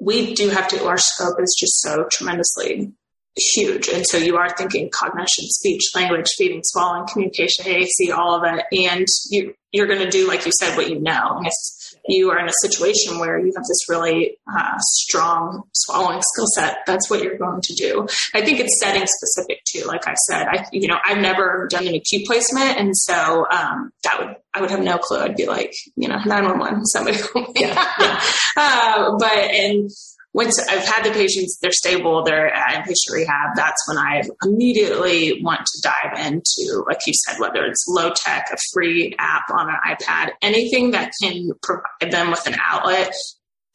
[0.01, 0.87] we do have to.
[0.87, 2.93] Our scope is just so tremendously
[3.37, 8.43] huge, and so you are thinking cognition, speech, language, feeding, swallowing, communication, AAC, all of
[8.45, 11.37] it, and you you're going to do like you said what you know.
[11.37, 16.21] And it's you are in a situation where you have this really uh, strong swallowing
[16.23, 18.07] skill set, that's what you're going to do.
[18.35, 19.85] I think it's setting specific too.
[19.87, 23.93] Like I said, I you know I've never done an acute placement, and so um,
[24.05, 25.19] that would I would have no clue.
[25.19, 27.19] I'd be like you know nine one one somebody.
[27.57, 28.23] yeah, yeah.
[28.57, 29.91] uh, but and
[30.33, 35.43] once I've had the patients, they're stable, they're at inpatient rehab, that's when I immediately
[35.43, 39.69] want to dive into, like you said, whether it's low tech, a free app on
[39.69, 43.13] an iPad, anything that can provide them with an outlet.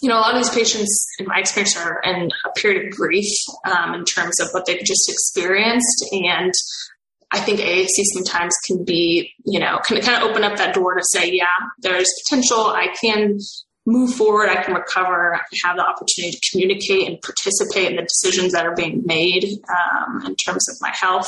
[0.01, 2.97] You know, a lot of these patients, in my experience, are in a period of
[2.97, 3.33] grief
[3.65, 6.05] um, in terms of what they've just experienced.
[6.11, 6.53] And
[7.31, 10.95] I think AAC sometimes can be, you know, can kind of open up that door
[10.95, 11.47] to say, yeah,
[11.79, 12.59] there's potential.
[12.59, 13.39] I can
[13.85, 18.03] move forward, I can recover, I have the opportunity to communicate and participate in the
[18.03, 21.27] decisions that are being made um, in terms of my health.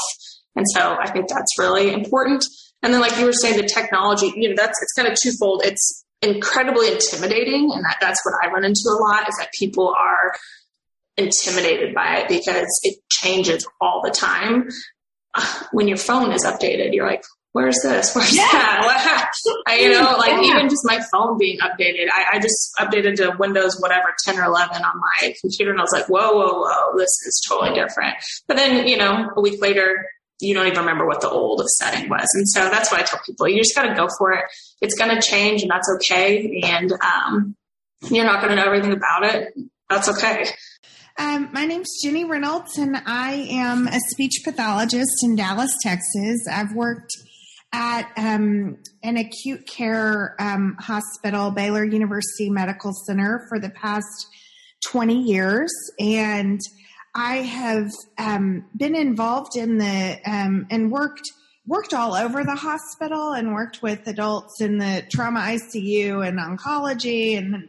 [0.55, 2.43] And so I think that's really important.
[2.81, 5.61] And then, like you were saying, the technology, you know, that's it's kind of twofold.
[5.63, 9.93] It's incredibly intimidating, and that, that's what I run into a lot is that people
[9.97, 10.33] are
[11.17, 14.69] intimidated by it because it changes all the time.
[15.71, 17.23] When your phone is updated, you're like,
[17.57, 18.11] where's this?
[18.15, 18.43] Where's yeah.
[18.51, 19.31] that?
[19.67, 20.57] I, you know, like yeah.
[20.57, 22.07] even just my phone being updated.
[22.13, 25.83] I, I, just updated to Windows whatever 10 or 11 on my computer and I
[25.83, 28.15] was like, whoa, whoa, whoa, this is totally different.
[28.47, 30.05] But then, you know, a week later,
[30.39, 32.27] you don't even remember what the old setting was.
[32.35, 33.47] And so that's what I tell people.
[33.47, 34.45] You just got to go for it.
[34.81, 36.61] It's going to change and that's okay.
[36.63, 37.55] And, um,
[38.11, 39.55] you're not going to know everything about it.
[39.89, 40.45] That's okay.
[41.19, 46.45] Um, my name's Jenny Reynolds, and I am a speech pathologist in Dallas, Texas.
[46.47, 47.11] I've worked
[47.73, 54.27] at um, an acute care um, hospital, Baylor University Medical Center, for the past
[54.85, 55.71] 20 years.
[55.99, 56.59] And
[57.15, 61.29] I have um, been involved in the um, and worked
[61.65, 67.37] worked all over the hospital and worked with adults in the trauma ICU and oncology
[67.37, 67.67] and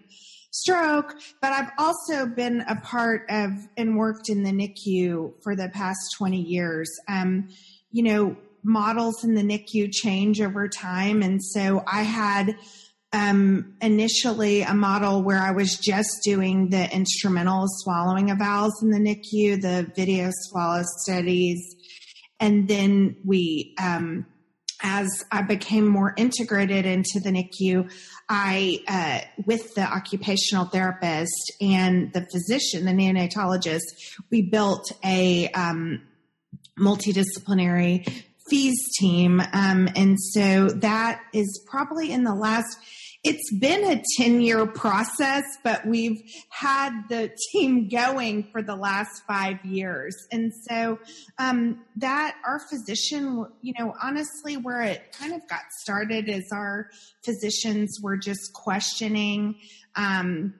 [0.52, 5.68] stroke, but I've also been a part of and worked in the NICU for the
[5.70, 6.88] past 20 years.
[7.08, 7.48] Um,
[7.90, 8.37] you know,
[8.68, 11.22] models in the NICU change over time.
[11.22, 12.57] And so I had
[13.12, 18.90] um, initially a model where I was just doing the instrumental swallowing of vowels in
[18.90, 21.59] the NICU, the video swallow studies.
[22.38, 24.26] And then we, um,
[24.83, 27.90] as I became more integrated into the NICU,
[28.28, 33.81] I, uh, with the occupational therapist and the physician, the neonatologist,
[34.31, 36.02] we built a um,
[36.78, 39.40] multidisciplinary FEES team.
[39.52, 42.78] Um, and so that is probably in the last,
[43.24, 49.22] it's been a 10 year process, but we've had the team going for the last
[49.26, 50.16] five years.
[50.32, 50.98] And so
[51.38, 56.90] um, that our physician, you know, honestly, where it kind of got started is our
[57.24, 59.56] physicians were just questioning.
[59.96, 60.54] Um,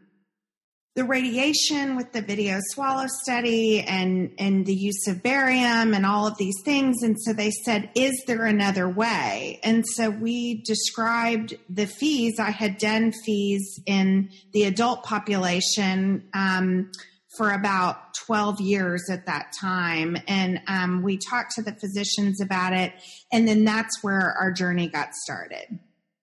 [0.99, 6.27] the radiation with the video swallow study and and the use of barium and all
[6.27, 7.05] of these things.
[7.05, 9.61] And so they said is there another way?
[9.63, 12.41] And so we described the FEES.
[12.41, 16.91] I had done FEES in the adult population um,
[17.37, 20.17] for about 12 years at that time.
[20.27, 22.93] And um, we talked to the physicians about it.
[23.33, 25.79] And then that's where our journey got started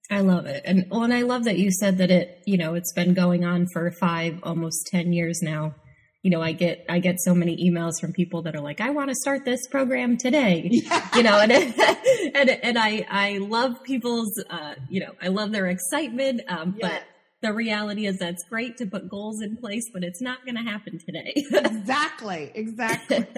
[0.09, 0.61] I love it.
[0.65, 3.43] And well, and I love that you said that it, you know, it's been going
[3.43, 5.75] on for five, almost 10 years now.
[6.21, 8.89] You know, I get, I get so many emails from people that are like, I
[8.89, 11.07] want to start this program today, yeah.
[11.15, 11.51] you know, and,
[12.35, 16.41] and, and I, I love people's, uh, you know, I love their excitement.
[16.47, 16.89] Um, yeah.
[16.89, 17.03] but
[17.41, 20.63] the reality is that's great to put goals in place, but it's not going to
[20.63, 21.33] happen today.
[21.51, 22.51] exactly.
[22.53, 23.25] Exactly.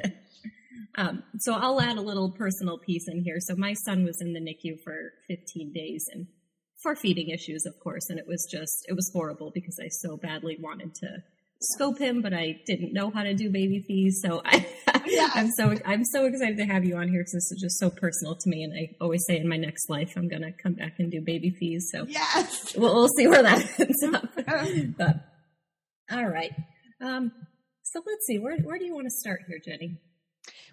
[0.99, 3.37] Um, so I'll add a little personal piece in here.
[3.39, 6.25] So my son was in the NICU for 15 days and
[6.81, 10.17] for feeding issues, of course, and it was just it was horrible because I so
[10.17, 11.23] badly wanted to
[11.61, 14.21] scope him, but I didn't know how to do baby FEES.
[14.21, 14.67] So I,
[15.05, 15.29] yeah.
[15.33, 17.89] I'm so I'm so excited to have you on here because this is just so
[17.89, 18.63] personal to me.
[18.63, 21.49] And I always say in my next life I'm gonna come back and do baby
[21.49, 21.89] FEES.
[21.91, 24.29] So yes, we'll, we'll see where that ends up.
[24.97, 25.15] but
[26.11, 26.51] all right,
[27.01, 27.31] um,
[27.83, 29.97] so let's see where where do you want to start here, Jenny?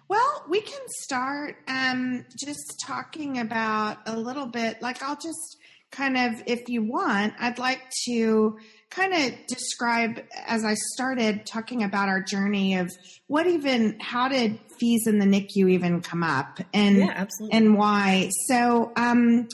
[0.07, 4.79] Well, we can start um, just talking about a little bit.
[4.79, 5.57] Like I'll just
[5.95, 8.57] kind of, if you want, I'd like to
[8.89, 12.91] kind of describe as I started talking about our journey of
[13.27, 17.57] what even, how did FEES in the NICU even come up and, yeah, absolutely.
[17.57, 18.29] and why?
[18.47, 19.47] So, um,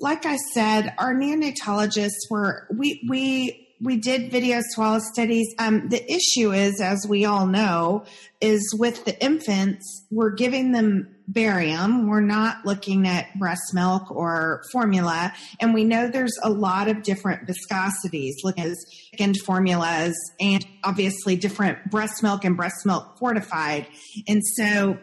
[0.00, 5.54] like I said, our neonatologists were, we, we, we did video swallow studies.
[5.58, 8.04] Um, the issue is, as we all know,
[8.40, 12.08] is with the infants, we're giving them barium.
[12.08, 15.32] We're not looking at breast milk or formula.
[15.60, 18.76] And we know there's a lot of different viscosities, looking at
[19.18, 23.86] and formulas and obviously different breast milk and breast milk fortified.
[24.26, 24.98] And so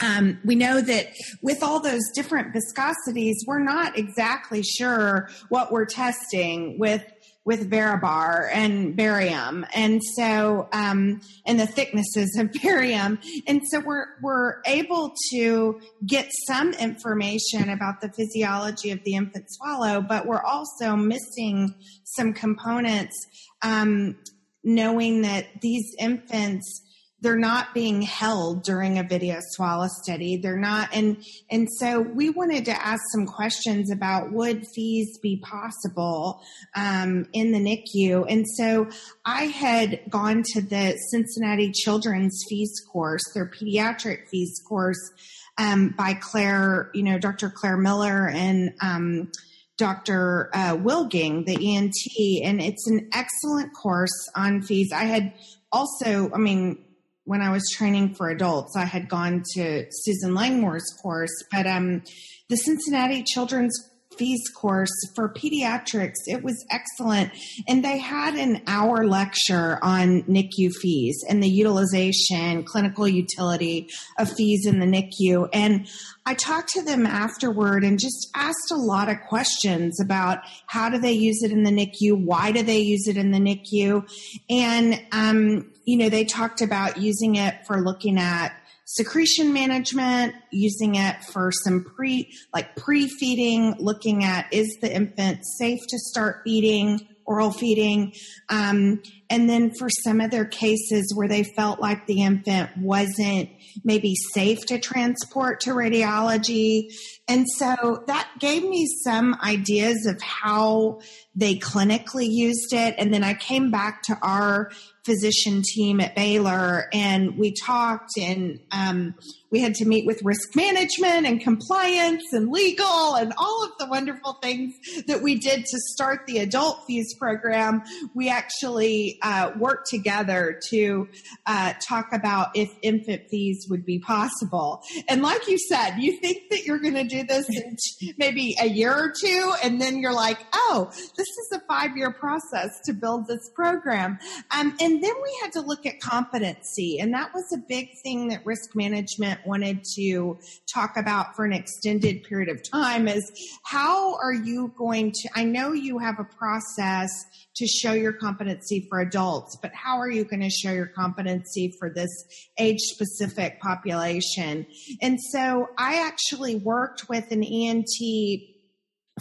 [0.00, 1.08] um, we know that
[1.40, 7.04] with all those different viscosities, we're not exactly sure what we're testing with
[7.44, 14.06] with Varibar and barium, and so um, and the thicknesses of barium, and so we're
[14.22, 20.42] we're able to get some information about the physiology of the infant swallow, but we're
[20.42, 23.14] also missing some components,
[23.62, 24.16] um,
[24.62, 26.82] knowing that these infants
[27.24, 30.36] they're not being held during a video swallow study.
[30.36, 31.16] They're not, and
[31.50, 36.42] and so we wanted to ask some questions about would FEES be possible
[36.76, 38.88] um, in the NICU, and so
[39.24, 45.10] I had gone to the Cincinnati Children's FEES course, their pediatric FEES course
[45.56, 47.50] um, by Claire, you know, Dr.
[47.50, 48.74] Claire Miller and.
[48.80, 49.32] Um,
[49.76, 50.50] Dr.
[50.54, 51.96] Uh, Willging, the ENT,
[52.44, 54.92] and it's an excellent course on FEES.
[54.92, 55.32] I had
[55.72, 56.84] also, I mean,
[57.24, 62.02] when I was training for adults, I had gone to Susan Langmore's course, but um,
[62.48, 63.78] the Cincinnati Children's
[64.18, 66.14] FEES course for pediatrics.
[66.26, 67.32] It was excellent.
[67.68, 74.30] And they had an hour lecture on NICU FEES and the utilization, clinical utility of
[74.32, 75.48] FEES in the NICU.
[75.52, 75.86] And
[76.26, 80.98] I talked to them afterward and just asked a lot of questions about how do
[80.98, 82.24] they use it in the NICU?
[82.24, 84.08] Why do they use it in the NICU?
[84.48, 90.94] And, um, you know, they talked about using it for looking at secretion management, using
[90.96, 97.08] it for some pre, like pre-feeding, looking at is the infant safe to start feeding,
[97.24, 98.12] oral feeding.
[98.48, 103.48] Um, and then for some of their cases where they felt like the infant wasn't
[103.82, 106.92] maybe safe to transport to radiology.
[107.26, 111.00] And so that gave me some ideas of how
[111.34, 112.94] they clinically used it.
[112.98, 114.70] And then I came back to our
[115.04, 119.14] physician team at Baylor and we talked and um,
[119.50, 123.86] we had to meet with risk management and compliance and legal and all of the
[123.86, 124.74] wonderful things
[125.06, 127.82] that we did to start the adult FEES program.
[128.14, 131.08] We actually uh, worked together to
[131.46, 134.82] uh, talk about if infant FEES would be possible.
[135.08, 137.76] And like you said, you think that you're going to do this in
[138.18, 142.12] maybe a year or two, and then you're like, oh, this is a five year
[142.12, 144.18] process to build this program.
[144.50, 148.28] Um, and then we had to look at competency, and that was a big thing
[148.28, 150.38] that risk management wanted to
[150.72, 153.30] talk about for an extended period of time is
[153.64, 157.10] how are you going to, I know you have a process
[157.56, 161.72] to show your competency for adults, but how are you going to show your competency
[161.78, 162.10] for this
[162.58, 164.66] age specific population?
[165.00, 167.86] And so I actually worked with an ENT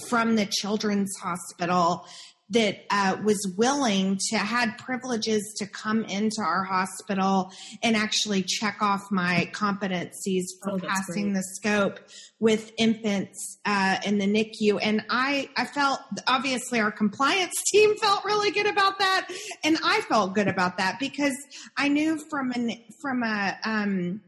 [0.09, 2.07] from the Children's Hospital
[2.53, 8.77] that uh, was willing to had privileges to come into our hospital and actually check
[8.81, 11.35] off my competencies for oh, passing great.
[11.35, 11.99] the scope
[12.39, 14.79] with infants uh, in the NICU.
[14.81, 19.29] And I, I felt obviously our compliance team felt really good about that,
[19.63, 21.35] and I felt good about that because
[21.77, 22.71] I knew from an
[23.01, 24.21] from a um,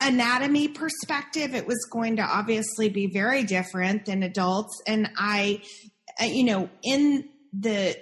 [0.00, 4.80] anatomy perspective, it was going to obviously be very different than adults.
[4.86, 5.62] And I
[6.20, 7.96] you know, in the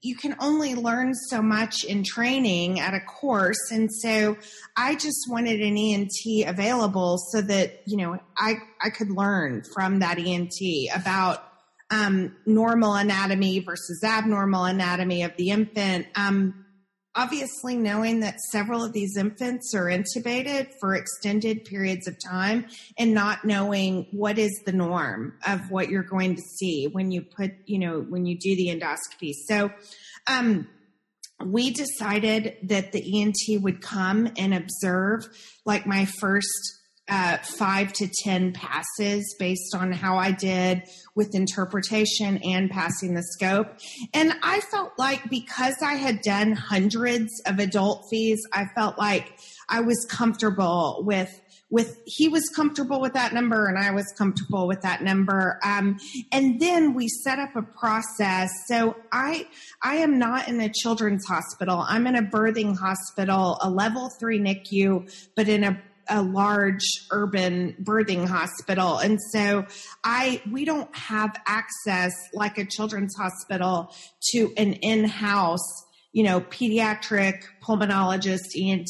[0.00, 3.70] you can only learn so much in training at a course.
[3.70, 4.36] And so
[4.76, 6.10] i just wanted an ent
[6.46, 10.52] available so that you know i i could learn from that ent
[10.94, 11.44] about
[11.92, 16.06] um, normal anatomy versus abnormal anatomy of the infant.
[16.16, 16.61] Um,
[17.14, 22.66] obviously knowing that several of these infants are intubated for extended periods of time
[22.98, 27.22] and not knowing what is the norm of what you're going to see when you
[27.22, 29.32] put you know when you do the endoscopy.
[29.46, 29.70] So
[30.26, 30.68] um,
[31.44, 35.26] we decided that the ent would come and observe
[35.64, 40.82] like my first uh, five to 10 passes based on how I did
[41.14, 43.68] with interpretation and passing the scope.
[44.14, 49.36] And I felt like because I had done hundreds of adult FEES, I felt like
[49.68, 51.40] I was comfortable with
[51.72, 55.58] with he was comfortable with that number and I was comfortable with that number.
[55.64, 55.98] Um,
[56.30, 58.50] and then we set up a process.
[58.68, 59.48] So I
[59.82, 61.82] I am not in a children's hospital.
[61.88, 67.74] I'm in a birthing hospital, a level three NICU, but in a a large urban
[67.82, 69.64] birthing hospital and so
[70.04, 77.42] i we don't have access like a children's hospital to an in-house you know pediatric
[77.62, 78.88] pulmonologist ent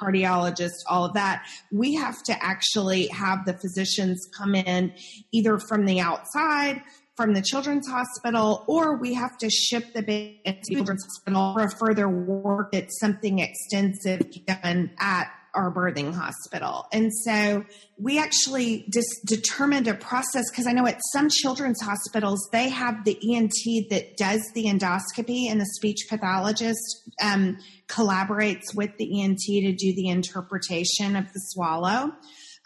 [0.00, 4.92] cardiologist all of that we have to actually have the physicians come in
[5.32, 6.82] either from the outside
[7.16, 11.54] from the children's hospital, or we have to ship the baby to the children's hospital
[11.54, 12.70] for further work.
[12.72, 16.86] It's something extensive done at our birthing hospital.
[16.92, 17.64] And so
[17.98, 23.04] we actually just determined a process because I know at some children's hospitals, they have
[23.04, 29.38] the ENT that does the endoscopy and the speech pathologist um, collaborates with the ENT
[29.38, 32.12] to do the interpretation of the swallow.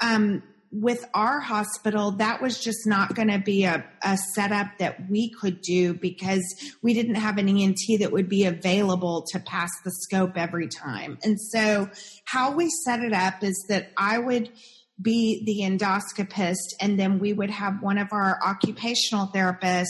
[0.01, 5.09] Um, with our hospital, that was just not going to be a, a setup that
[5.09, 6.43] we could do because
[6.83, 11.19] we didn't have an ENT that would be available to pass the scope every time.
[11.23, 11.89] And so,
[12.25, 14.51] how we set it up is that I would
[15.01, 19.87] be the endoscopist, and then we would have one of our occupational therapists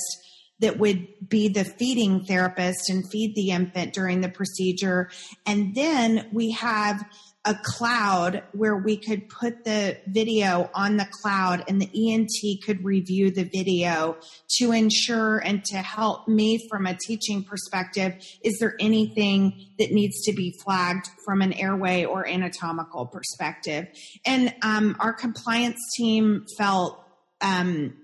[0.60, 5.10] that would be the feeding therapist and feed the infant during the procedure.
[5.46, 7.04] And then we have
[7.48, 12.84] a cloud where we could put the video on the cloud and the ENT could
[12.84, 14.18] review the video
[14.58, 18.14] to ensure and to help me from a teaching perspective.
[18.44, 23.88] Is there anything that needs to be flagged from an airway or anatomical perspective?
[24.26, 27.02] And um, our compliance team felt
[27.40, 27.94] um,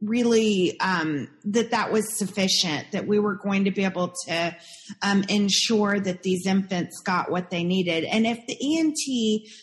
[0.00, 4.56] really um, that that was sufficient that we were going to be able to
[5.02, 8.04] um, ensure that these infants got what they needed.
[8.04, 8.96] And if the ent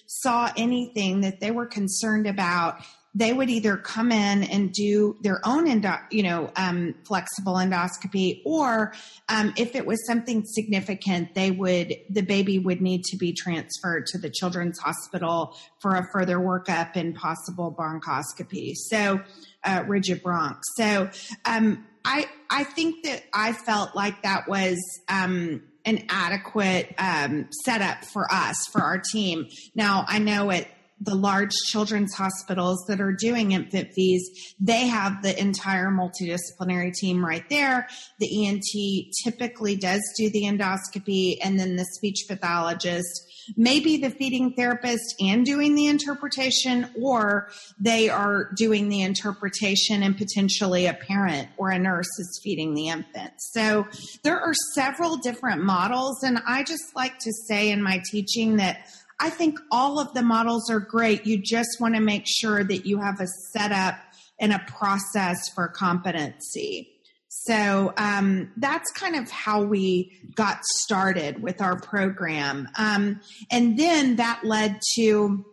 [0.07, 2.77] saw anything that they were concerned about
[3.15, 8.41] they would either come in and do their own endo- you know um, flexible endoscopy
[8.45, 8.93] or
[9.29, 14.05] um, if it was something significant they would the baby would need to be transferred
[14.07, 18.73] to the children's hospital for a further workup and possible bronchoscopy.
[18.75, 19.21] So
[19.63, 20.59] uh, rigid bronch.
[20.77, 21.09] So
[21.45, 24.77] um, I I think that I felt like that was
[25.09, 29.47] um, an adequate um, setup for us for our team.
[29.75, 30.67] Now I know at
[30.99, 37.23] the large children's hospitals that are doing infant FEES, they have the entire multidisciplinary team
[37.23, 37.87] right there.
[38.19, 44.53] The ENT typically does do the endoscopy, and then the speech pathologist maybe the feeding
[44.53, 51.49] therapist and doing the interpretation, or they are doing the interpretation and potentially a parent
[51.57, 53.33] or a nurse is feeding the infant.
[53.37, 53.87] So
[54.23, 56.23] there are several different models.
[56.23, 58.85] And I just like to say in my teaching that
[59.19, 61.25] I think all of the models are great.
[61.25, 63.95] You just want to make sure that you have a setup
[64.39, 66.89] and a process for competency.
[67.29, 72.69] So um, that's kind of how we got started with our program.
[72.77, 75.45] Um, and then that led to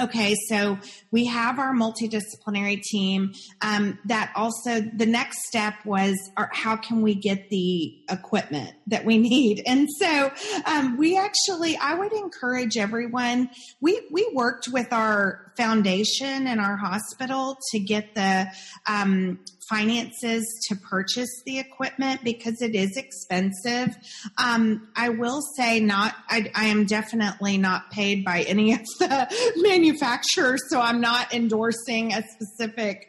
[0.00, 0.78] Okay, so
[1.10, 3.32] we have our multidisciplinary team.
[3.60, 6.16] Um, that also, the next step was
[6.52, 9.62] how can we get the equipment that we need?
[9.66, 10.32] And so
[10.64, 13.50] um, we actually, I would encourage everyone.
[13.80, 18.46] We we worked with our foundation and our hospital to get the
[18.86, 19.38] um,
[19.70, 23.96] finances to purchase the equipment because it is expensive.
[24.36, 29.52] Um, I will say, not I, I, am definitely not paid by any of the
[29.56, 33.06] manufacturers, so I'm not endorsing a specific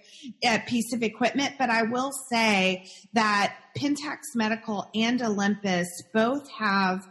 [0.67, 1.55] piece of equipment.
[1.57, 7.07] But I will say that Pentax Medical and Olympus both have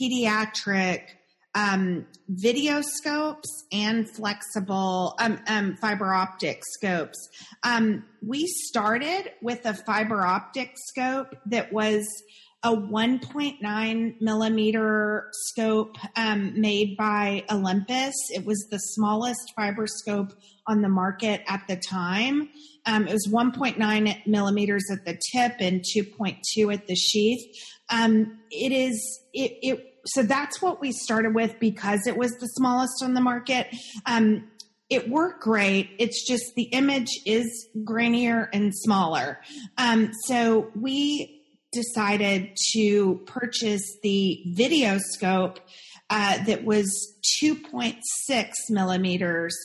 [0.00, 1.02] pediatric
[1.56, 7.18] um, video scopes and flexible um, um, fiber optic scopes.
[7.64, 12.06] Um, we started with a fiber optic scope that was
[12.62, 18.14] a 1.9 millimeter scope um, made by Olympus.
[18.30, 20.32] It was the smallest fiber scope
[20.66, 22.50] on the market at the time.
[22.84, 27.40] Um, it was 1.9 millimeters at the tip and 2.2 at the sheath.
[27.90, 33.02] It is it, it so that's what we started with because it was the smallest
[33.02, 33.68] on the market.
[34.06, 34.48] Um,
[34.88, 35.90] it worked great.
[35.98, 39.40] It's just the image is grainier and smaller.
[39.78, 41.42] Um, so we
[41.72, 45.58] decided to purchase the video scope
[46.08, 46.86] uh, that was
[47.42, 48.00] 2.6
[48.70, 49.56] millimeters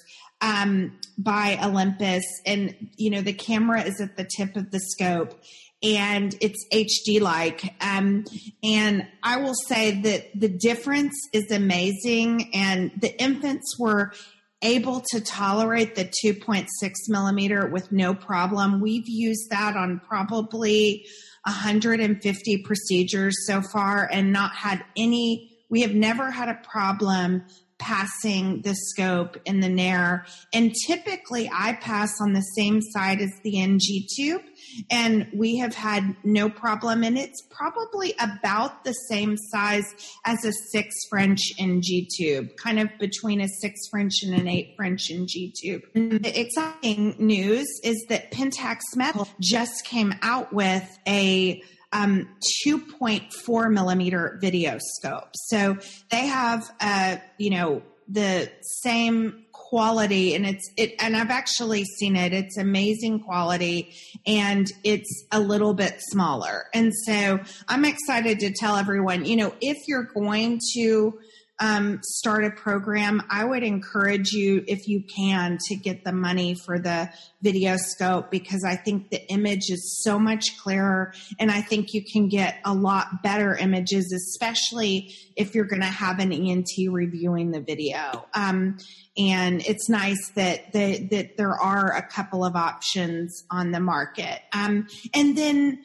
[0.42, 5.40] um, by Olympus, and you know the camera is at the tip of the scope,
[5.84, 7.74] and it's HD like.
[7.82, 8.26] Um,
[8.64, 14.14] and I will say that the difference is amazing, and the infants were
[14.62, 16.68] able to tolerate the 2.6
[17.08, 18.80] millimeter with no problem.
[18.80, 21.06] We've used that on probably
[21.46, 25.58] 150 procedures so far and not had any.
[25.70, 27.44] We have never had a problem
[27.82, 30.26] passing the scope in the nare.
[30.54, 34.44] And typically I pass on the same side as the NG tube
[34.92, 37.04] and we have had no problem.
[37.04, 39.86] And it's probably about the same size
[40.26, 44.76] as a six French NG tube, kind of between a six French and an eight
[44.78, 45.82] French NG tube.
[45.96, 51.64] The exciting news is that Pentax Medical just came out with a
[51.94, 52.28] um,
[52.66, 55.30] 2.4 millimeter video scope.
[55.34, 55.78] So
[56.10, 62.18] they have, uh, you know, the same quality and it's it and I've actually seen
[62.18, 63.96] it it's amazing quality
[64.28, 67.40] and it's a little bit smaller and so
[67.70, 71.18] I'm excited to tell everyone you know if you're going to
[71.62, 76.56] um, start a program, I would encourage you, if you can, to get the money
[76.56, 81.62] for the video scope because I think the image is so much clearer and I
[81.62, 86.34] think you can get a lot better images, especially if you're going to have an
[86.34, 88.26] ENT reviewing the video.
[88.34, 88.78] Um,
[89.16, 94.42] and it's nice that the, that there are a couple of options on the market.
[94.52, 95.84] Um, and then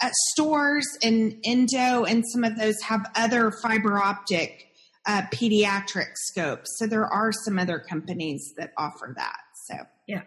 [0.00, 4.70] uh, Storz and endo and some of those have other fiber optic
[5.06, 6.62] uh, pediatric scope.
[6.64, 9.40] So there are some other companies that offer that.
[9.66, 9.76] So
[10.06, 10.22] yeah.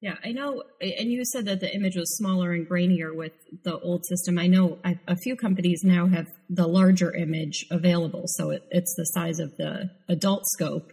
[0.00, 0.64] Yeah, I know.
[0.82, 4.38] And you said that the image was smaller and grainier with the old system.
[4.38, 8.24] I know a few companies now have the larger image available.
[8.26, 10.88] So it, it's the size of the adult scope,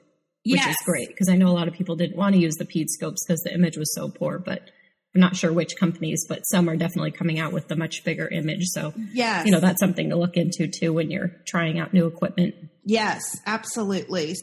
[0.46, 0.70] which yes.
[0.70, 2.90] is great because I know a lot of people didn't want to use the ped
[2.90, 4.40] scopes because the image was so poor.
[4.40, 4.72] But
[5.14, 8.30] I'm not sure which companies, but some are definitely coming out with the much bigger
[8.30, 8.68] image.
[8.68, 9.46] So, yes.
[9.46, 12.56] you know, that's something to look into too when you're trying out new equipment.
[12.84, 14.36] Yes, absolutely.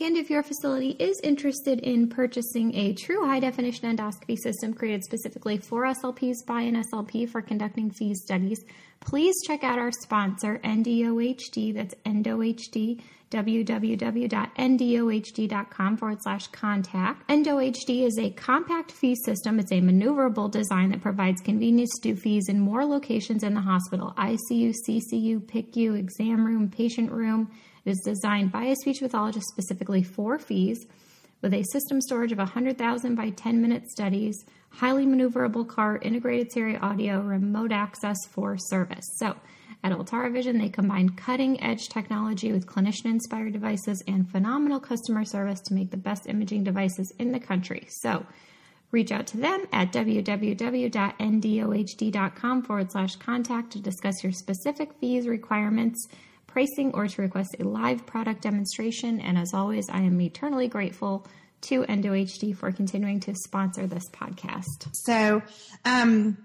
[0.00, 5.02] And if your facility is interested in purchasing a true high definition endoscopy system created
[5.02, 8.64] specifically for SLPs by an SLP for conducting FEES studies,
[9.00, 11.74] please check out our sponsor, EndoHD.
[11.74, 17.28] That's EndoHD www.endohd.com forward slash contact.
[17.28, 19.58] EndoHD is a compact fee system.
[19.58, 24.14] It's a maneuverable design that provides convenience to FEES in more locations in the hospital
[24.16, 27.50] ICU, CCU, PICU, exam room, patient room.
[27.84, 30.86] It is designed by a speech pathologist specifically for FEES
[31.42, 36.78] with a system storage of 100,000 by 10 minute studies, highly maneuverable cart, integrated stereo
[36.80, 39.04] audio, remote access for service.
[39.18, 39.36] So,
[39.84, 45.24] at Altara Vision, they combine cutting edge technology with clinician inspired devices and phenomenal customer
[45.24, 47.86] service to make the best imaging devices in the country.
[47.88, 48.26] So,
[48.90, 56.08] reach out to them at www.endohd.com forward slash contact to discuss your specific FEES, requirements,
[56.46, 59.20] pricing, or to request a live product demonstration.
[59.20, 61.24] And as always, I am eternally grateful
[61.60, 64.88] to EndoHD for continuing to sponsor this podcast.
[64.92, 65.42] So,
[65.84, 66.38] um,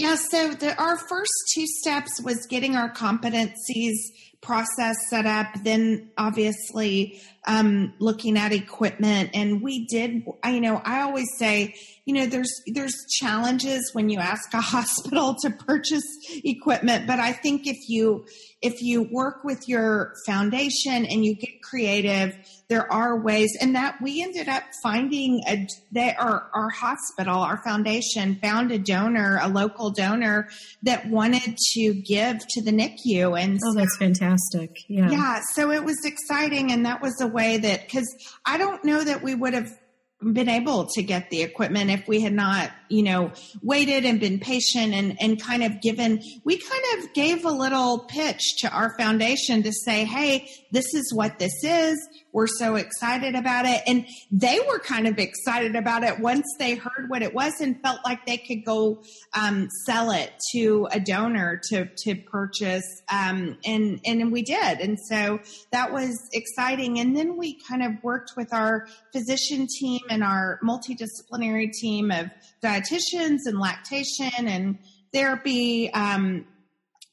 [0.00, 3.98] yeah, so the, our first two steps was getting our competencies
[4.40, 9.28] process set up, then obviously um, looking at equipment.
[9.34, 11.74] And we did, you know, I always say,
[12.06, 17.32] you know, there's there's challenges when you ask a hospital to purchase equipment, but I
[17.32, 18.24] think if you
[18.62, 22.34] if you work with your foundation and you get creative,
[22.70, 23.50] there are ways.
[23.60, 28.78] And that we ended up finding a, they, our, our hospital, our foundation found a
[28.78, 30.48] donor, a local donor
[30.84, 33.38] that wanted to give to the NICU.
[33.38, 34.70] And oh, that's fantastic.
[34.88, 35.10] Yeah.
[35.10, 35.40] Yeah.
[35.54, 36.72] So it was exciting.
[36.72, 38.06] And that was a way that, cause
[38.46, 39.76] I don't know that we would have
[40.22, 44.38] been able to get the equipment if we had not, you know, waited and been
[44.38, 48.94] patient and, and kind of given, we kind of gave a little pitch to our
[48.98, 51.98] foundation to say, hey, this is what this is.
[52.32, 53.82] We're so excited about it.
[53.86, 57.80] And they were kind of excited about it once they heard what it was and
[57.82, 59.02] felt like they could go
[59.34, 62.84] um, sell it to a donor to, to purchase.
[63.12, 64.78] Um, and, and we did.
[64.78, 65.40] And so
[65.72, 67.00] that was exciting.
[67.00, 72.30] And then we kind of worked with our physician team and our multidisciplinary team of
[72.62, 74.78] dietitians and lactation and
[75.12, 76.44] therapy um,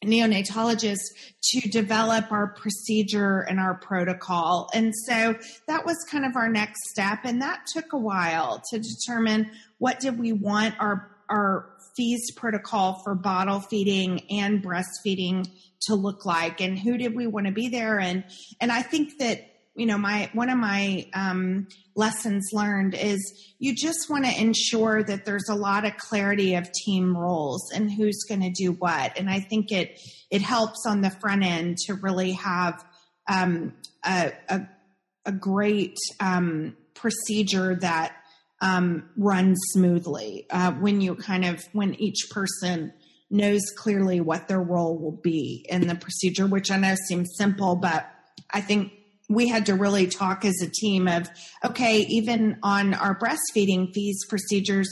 [0.06, 1.00] neonatologist
[1.44, 4.70] to develop our procedure and our protocol.
[4.74, 5.36] And so
[5.68, 7.20] that was kind of our next step.
[7.24, 13.02] And that took a while to determine what did we want our, our FEES protocol
[13.04, 15.50] for bottle feeding and breastfeeding
[15.82, 18.00] to look like and who did we want to be there.
[18.00, 18.24] And,
[18.62, 23.76] and I think that you know my one of my um, lessons learned is you
[23.76, 28.24] just want to ensure that there's a lot of clarity of team roles and who's
[28.28, 29.18] going to do what.
[29.18, 30.00] And i think it
[30.32, 32.84] it helps on the front end to really have
[33.30, 33.74] um,
[34.06, 34.62] a, a,
[35.26, 38.16] a, great um, procedure that
[38.62, 42.94] um, runs smoothly uh, when you kind of when each person
[43.30, 47.76] knows clearly what their role will be in the procedure which i know seems simple
[47.76, 48.10] but
[48.52, 48.94] i think
[49.30, 51.30] we had to really talk as a team of
[51.66, 54.88] okay even on our breastfeeding FEES procedures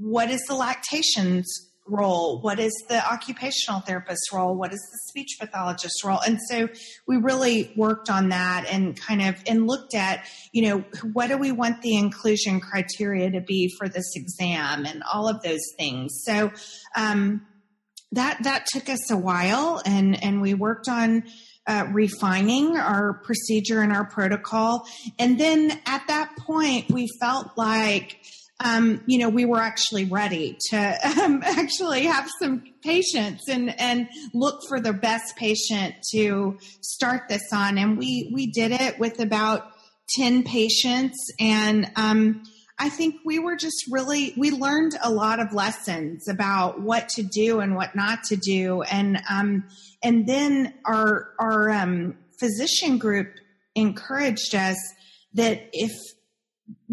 [0.00, 2.40] what is the lactations role?
[2.40, 4.54] What is the occupational therapist role?
[4.54, 6.20] What is the speech pathologist role?
[6.24, 6.68] And so
[7.06, 11.36] we really worked on that and kind of and looked at you know what do
[11.36, 16.22] we want the inclusion criteria to be for this exam and all of those things.
[16.24, 16.52] So
[16.96, 17.46] um,
[18.12, 21.24] that that took us a while and and we worked on
[21.70, 24.84] uh, refining our procedure and our protocol.
[25.20, 28.18] And then at that point, we felt like,
[28.58, 30.76] um, you know, we were actually ready to
[31.22, 37.52] um, actually have some patients and, and look for the best patient to start this
[37.52, 37.78] on.
[37.78, 39.70] And we, we did it with about
[40.16, 42.42] 10 patients and, um,
[42.82, 47.22] I think we were just really we learned a lot of lessons about what to
[47.22, 49.64] do and what not to do, and um,
[50.02, 53.34] and then our our um, physician group
[53.74, 54.76] encouraged us
[55.34, 55.92] that if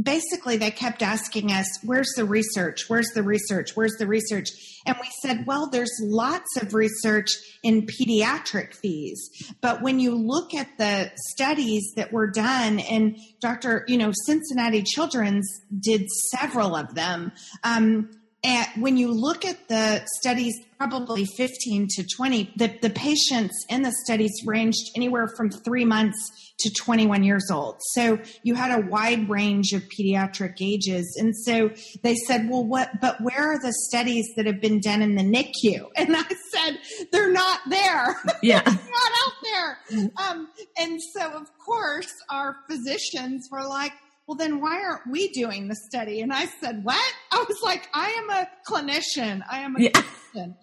[0.02, 2.86] basically they kept asking us where's the research?
[2.88, 3.76] Where's the research?
[3.76, 4.50] Where's the research?
[4.86, 7.30] And we said well there's lots of research
[7.64, 13.84] in pediatric FEES but when you look at the studies that were done and dr
[13.88, 15.46] you know cincinnati children's
[15.78, 17.32] did several of them
[17.64, 18.10] um,
[18.48, 23.82] and when you look at the studies, probably 15 to 20, the, the patients in
[23.82, 26.16] the studies ranged anywhere from three months
[26.60, 27.76] to 21 years old.
[27.92, 31.18] So you had a wide range of pediatric ages.
[31.20, 31.72] And so
[32.04, 35.24] they said, well, what, but where are the studies that have been done in the
[35.24, 35.90] NICU?
[35.98, 36.24] And I
[36.54, 36.80] said,
[37.12, 38.16] they're not there.
[38.42, 38.62] Yeah.
[38.62, 40.10] They're not out there.
[40.16, 43.92] Um, and so of course our physicians were like,
[44.28, 46.22] well, then why aren't we doing the study?
[46.22, 47.14] And I said, what?
[47.32, 49.42] I was like, I am a clinician.
[49.50, 49.90] I am a yeah.
[49.92, 50.56] clinician.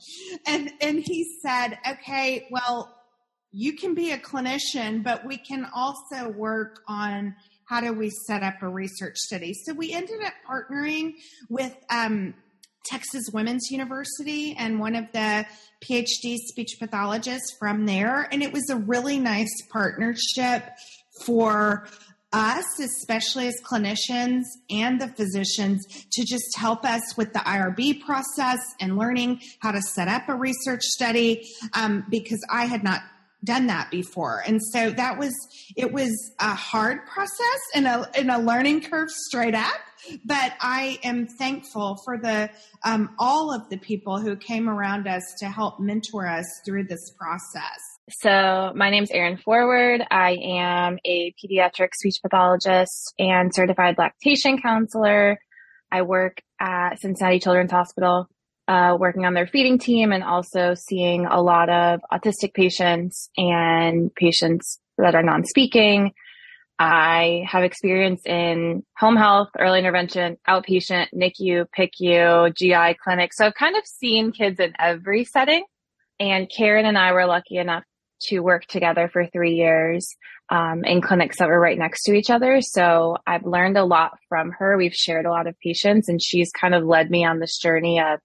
[0.46, 2.94] And, and he said, okay, well,
[3.52, 7.34] you can be a clinician, but we can also work on
[7.66, 9.54] how do we set up a research study.
[9.54, 11.14] So we ended up partnering
[11.48, 12.34] with, um,
[12.84, 15.46] Texas Women's University and one of the
[15.82, 18.28] PhD speech pathologists from there.
[18.30, 20.68] And it was a really nice partnership
[21.24, 21.86] for
[22.34, 28.58] us, especially as clinicians and the physicians, to just help us with the IRB process
[28.80, 33.02] and learning how to set up a research study um, because I had not
[33.44, 34.42] done that before.
[34.46, 35.32] And so that was
[35.76, 36.10] it was
[36.40, 39.80] a hard process and a, and a learning curve straight up
[40.24, 42.50] but i am thankful for the
[42.84, 47.10] um, all of the people who came around us to help mentor us through this
[47.18, 47.78] process
[48.10, 50.02] so, my name is Erin Forward.
[50.10, 55.38] I am a pediatric speech pathologist and certified lactation counselor.
[55.90, 58.28] I work at Cincinnati Children's Hospital,
[58.68, 64.14] uh, working on their feeding team and also seeing a lot of autistic patients and
[64.14, 66.12] patients that are non speaking.
[66.78, 73.32] I have experience in home health, early intervention, outpatient, NICU, PICU, GI clinic.
[73.32, 75.64] So I've kind of seen kids in every setting.
[76.20, 77.84] And Karen and I were lucky enough
[78.22, 80.08] to work together for three years
[80.50, 82.60] um, in clinics that were right next to each other.
[82.60, 84.76] So I've learned a lot from her.
[84.76, 88.00] We've shared a lot of patients, and she's kind of led me on this journey
[88.00, 88.20] of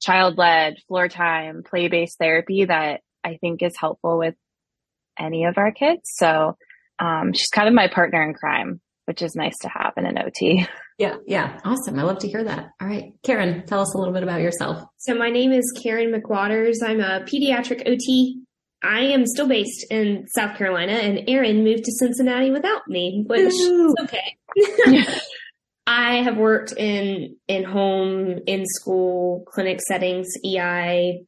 [0.00, 4.34] child led, floor time, play based therapy that I think is helpful with
[5.18, 6.02] any of our kids.
[6.14, 6.56] So
[6.98, 8.80] um, she's kind of my partner in crime.
[9.06, 10.66] which is nice to have in an OT.
[10.98, 11.58] Yeah, yeah.
[11.64, 11.98] Awesome.
[11.98, 12.70] I love to hear that.
[12.80, 13.12] All right.
[13.24, 14.84] Karen, tell us a little bit about yourself.
[14.98, 16.76] So my name is Karen McWaters.
[16.84, 18.41] I'm a pediatric OT.
[18.82, 23.52] I am still based in South Carolina and Erin moved to Cincinnati without me, which
[23.52, 24.36] is okay.
[25.86, 31.22] I have worked in in home, in school, clinic settings, EI,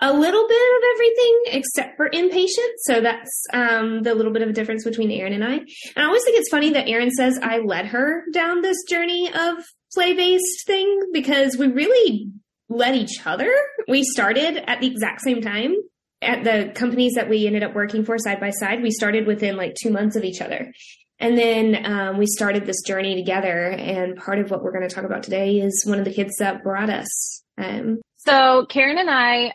[0.00, 2.72] a little bit of everything except for inpatient.
[2.84, 5.54] So that's um, the little bit of a difference between Erin and I.
[5.56, 9.28] And I always think it's funny that Erin says I led her down this journey
[9.28, 9.56] of
[9.92, 12.30] play based thing because we really
[12.68, 13.52] led each other.
[13.88, 15.74] We started at the exact same time
[16.22, 18.82] at the companies that we ended up working for side by side.
[18.82, 20.72] We started within like two months of each other.
[21.18, 23.70] And then um, we started this journey together.
[23.70, 26.36] And part of what we're going to talk about today is one of the kids
[26.38, 27.42] that brought us.
[27.58, 29.52] Um, so Karen and I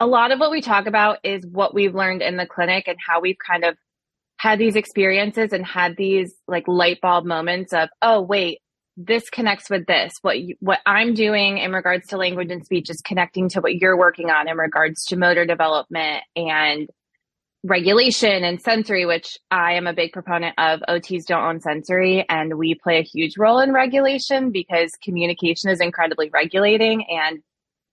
[0.00, 2.96] a lot of what we talk about is what we've learned in the clinic and
[3.06, 3.76] how we've kind of
[4.38, 8.60] had these experiences and had these like light bulb moments of, oh, wait,
[9.06, 10.14] this connects with this.
[10.22, 13.76] What you, what I'm doing in regards to language and speech is connecting to what
[13.76, 16.88] you're working on in regards to motor development and
[17.62, 20.80] regulation and sensory, which I am a big proponent of.
[20.88, 25.80] OTs don't own sensory, and we play a huge role in regulation because communication is
[25.80, 27.42] incredibly regulating and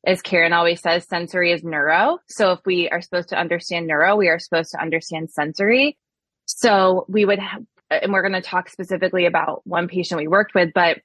[0.05, 2.19] as Karen always says, sensory is neuro.
[2.27, 5.97] So if we are supposed to understand neuro, we are supposed to understand sensory.
[6.45, 10.27] So we would have, Uh, and we're going to talk specifically about one patient we
[10.27, 10.99] worked with, but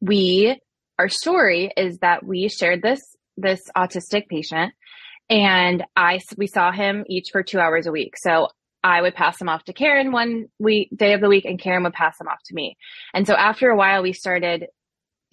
[0.00, 0.58] we,
[0.98, 3.00] our story is that we shared this,
[3.36, 4.72] this autistic patient
[5.28, 8.14] and I, we saw him each for two hours a week.
[8.16, 8.48] So
[8.84, 11.82] I would pass him off to Karen one week, day of the week, and Karen
[11.82, 12.76] would pass him off to me.
[13.12, 14.66] And so after a while, we started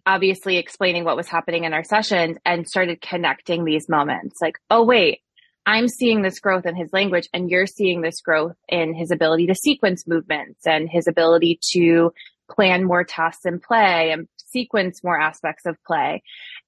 [0.06, 4.84] obviously explaining what was happening in our sessions and started connecting these moments like, oh,
[4.84, 5.20] wait,
[5.66, 9.48] I'm seeing this growth in his language and you're seeing this growth in his ability
[9.48, 12.12] to sequence movements and his ability to
[12.52, 16.22] plan more tasks in play and sequence more aspects of play.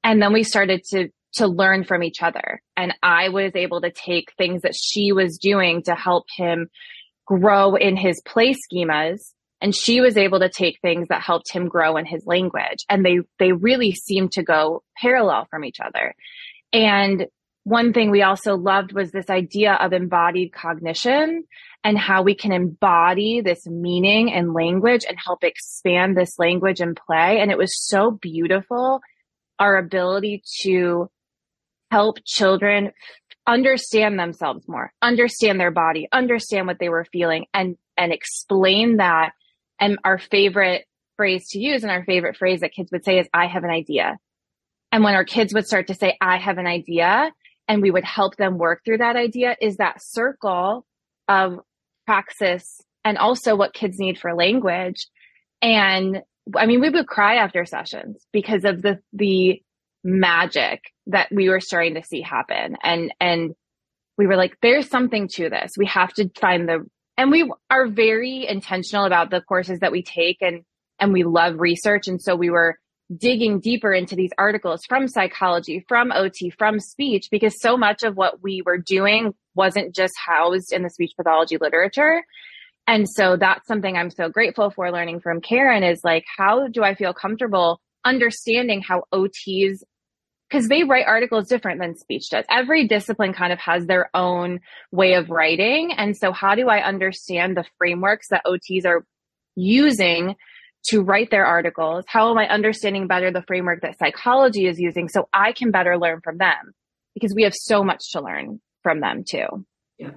[0.04, 2.62] And then we started to to learn from each other.
[2.78, 6.70] And I was able to take things that she was doing to help him
[7.26, 11.68] grow in his play schemas and she was able to take things that helped him
[11.68, 16.14] grow in his language and they they really seemed to go parallel from each other
[16.72, 17.26] and
[17.66, 21.44] one thing we also loved was this idea of embodied cognition
[21.84, 26.96] and how we can embody this meaning and language and help expand this language and
[26.96, 29.02] play and it was so beautiful
[29.60, 31.10] our ability to
[31.92, 32.92] help children
[33.48, 39.32] understand themselves more understand their body understand what they were feeling and and explain that
[39.80, 40.86] and our favorite
[41.16, 43.70] phrase to use and our favorite phrase that kids would say is, I have an
[43.70, 44.18] idea.
[44.92, 47.32] And when our kids would start to say, I have an idea,
[47.68, 50.86] and we would help them work through that idea, is that circle
[51.28, 51.60] of
[52.06, 55.08] praxis and also what kids need for language.
[55.62, 56.22] And
[56.56, 59.62] I mean, we would cry after sessions because of the, the
[60.04, 62.78] magic that we were starting to see happen.
[62.84, 63.56] And, and
[64.18, 65.74] we were like, there's something to this.
[65.78, 66.86] We have to find the
[67.18, 70.64] and we are very intentional about the courses that we take and
[71.00, 72.78] and we love research and so we were
[73.16, 78.16] digging deeper into these articles from psychology from ot from speech because so much of
[78.16, 82.24] what we were doing wasn't just housed in the speech pathology literature
[82.88, 86.84] and so that's something i'm so grateful for learning from karen is like how do
[86.84, 89.84] i feel comfortable understanding how ots
[90.50, 92.46] because they write articles different than speech does.
[92.50, 94.60] Every discipline kind of has their own
[94.92, 95.92] way of writing.
[95.92, 99.06] And so, how do I understand the frameworks that OTs are
[99.56, 100.36] using
[100.90, 102.06] to write their articles?
[102.08, 105.98] How am I understanding better the framework that psychology is using so I can better
[105.98, 106.74] learn from them?
[107.14, 109.66] Because we have so much to learn from them too.
[109.98, 110.12] Yeah.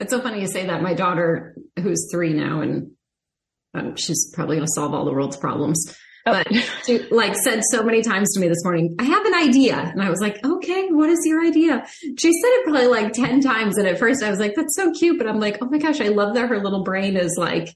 [0.00, 0.82] It's so funny you say that.
[0.82, 2.92] My daughter, who's three now, and
[3.74, 5.94] um, she's probably going to solve all the world's problems
[6.26, 6.32] Oh.
[6.32, 6.48] But
[6.86, 9.76] she like said so many times to me this morning, I have an idea.
[9.76, 11.86] And I was like, okay, what is your idea?
[12.00, 13.78] She said it probably like 10 times.
[13.78, 15.18] And at first I was like, that's so cute.
[15.18, 17.74] But I'm like, oh my gosh, I love that her little brain is like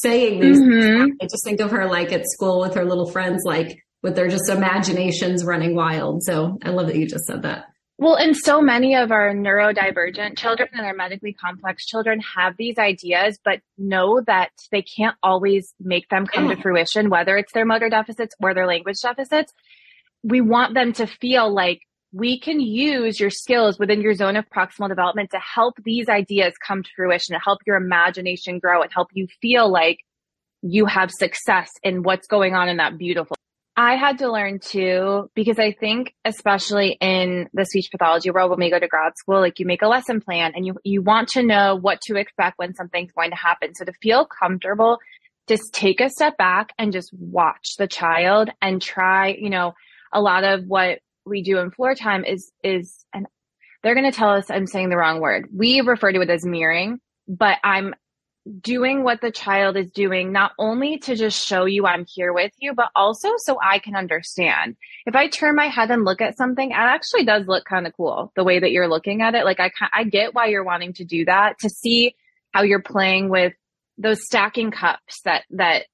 [0.00, 1.12] saying these mm-hmm.
[1.20, 4.28] I just think of her like at school with her little friends, like with their
[4.28, 6.22] just imaginations running wild.
[6.22, 7.66] So I love that you just said that.
[7.98, 12.76] Well, and so many of our neurodivergent children and our medically complex children have these
[12.76, 17.64] ideas, but know that they can't always make them come to fruition, whether it's their
[17.64, 19.54] motor deficits or their language deficits.
[20.22, 21.80] We want them to feel like
[22.12, 26.54] we can use your skills within your zone of proximal development to help these ideas
[26.66, 29.98] come to fruition, to help your imagination grow and help you feel like
[30.62, 33.36] you have success in what's going on in that beautiful
[33.78, 38.58] I had to learn too, because I think especially in the speech pathology world, when
[38.58, 41.28] we go to grad school, like you make a lesson plan and you, you want
[41.30, 43.74] to know what to expect when something's going to happen.
[43.74, 44.98] So to feel comfortable
[45.46, 49.74] just take a step back and just watch the child and try, you know,
[50.12, 53.26] a lot of what we do in floor time is, is, and
[53.82, 55.48] they're going to tell us I'm saying the wrong word.
[55.54, 57.94] We refer to it as mirroring, but I'm
[58.60, 62.52] doing what the child is doing, not only to just show you I'm here with
[62.58, 64.76] you, but also so I can understand.
[65.04, 67.92] If I turn my head and look at something, it actually does look kind of
[67.96, 69.44] cool the way that you're looking at it.
[69.44, 72.14] Like I, I get why you're wanting to do that to see
[72.52, 73.52] how you're playing with
[73.98, 75.86] those stacking cups that, that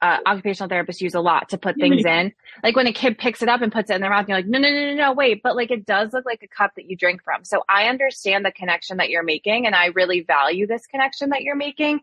[0.00, 2.32] uh, occupational therapists use a lot to put things in.
[2.62, 4.46] Like when a kid picks it up and puts it in their mouth, you're like,
[4.46, 5.42] no, no, no, no, no, wait.
[5.42, 7.44] But like it does look like a cup that you drink from.
[7.44, 11.42] So I understand the connection that you're making and I really value this connection that
[11.42, 12.00] you're making.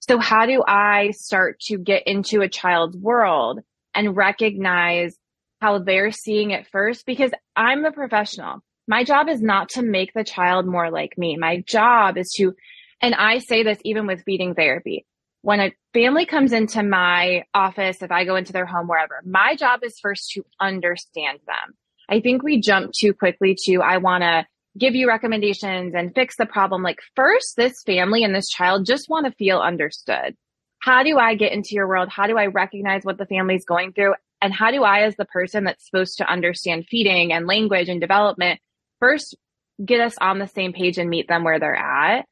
[0.00, 3.60] So how do I start to get into a child's world
[3.94, 5.16] and recognize
[5.60, 7.06] how they're seeing it first?
[7.06, 8.60] Because I'm the professional.
[8.88, 11.36] My job is not to make the child more like me.
[11.36, 12.54] My job is to,
[13.00, 15.06] and I say this even with feeding therapy
[15.42, 19.56] when a family comes into my office, if I go into their home, wherever, my
[19.56, 21.74] job is first to understand them.
[22.08, 24.46] I think we jump too quickly to, I want to
[24.78, 26.82] give you recommendations and fix the problem.
[26.82, 30.36] Like first, this family and this child just want to feel understood.
[30.80, 32.08] How do I get into your world?
[32.08, 34.14] How do I recognize what the family's going through?
[34.40, 38.00] And how do I, as the person that's supposed to understand feeding and language and
[38.00, 38.60] development,
[38.98, 39.36] first
[39.84, 42.26] get us on the same page and meet them where they're at?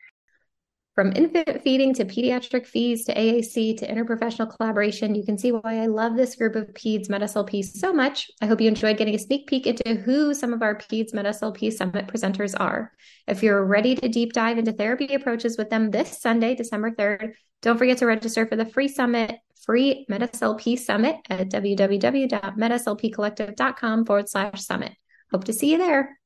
[0.97, 5.79] From infant feeding to pediatric FEES to AAC to interprofessional collaboration, you can see why
[5.79, 8.29] I love this group of PEDS MedSLP so much.
[8.43, 11.73] I hope you enjoyed getting a sneak peek into who some of our PEDS MedSLP
[11.73, 12.91] Summit presenters are.
[13.29, 17.35] If you're ready to deep dive into therapy approaches with them this Sunday, December 3rd,
[17.63, 24.61] don't forget to register for the free summit, free MedSLP Summit at www.medslpcollective.com forward slash
[24.61, 24.91] summit.
[25.31, 26.19] Hope to see you there.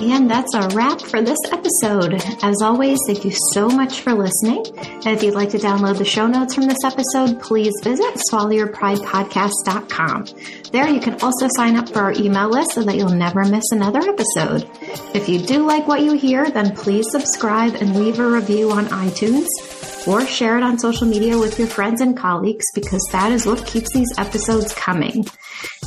[0.00, 2.22] And that's a wrap for this episode.
[2.42, 4.64] As always, thank you so much for listening.
[4.78, 10.26] And if you'd like to download the show notes from this episode, please visit swallowyourpridepodcast.com.
[10.72, 13.64] There you can also sign up for our email list so that you'll never miss
[13.72, 14.68] another episode.
[15.14, 18.86] If you do like what you hear, then please subscribe and leave a review on
[18.86, 19.46] iTunes
[20.06, 23.66] or share it on social media with your friends and colleagues because that is what
[23.66, 25.24] keeps these episodes coming.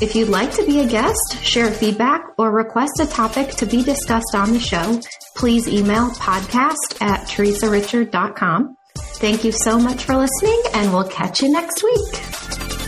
[0.02, 3.84] If you'd like to be a guest, share feedback, or request a topic to be
[3.84, 5.00] discussed on the show,
[5.36, 8.76] please email podcast at teresarichard.com.
[8.96, 12.79] Thank you so much for listening, and we'll catch you next week.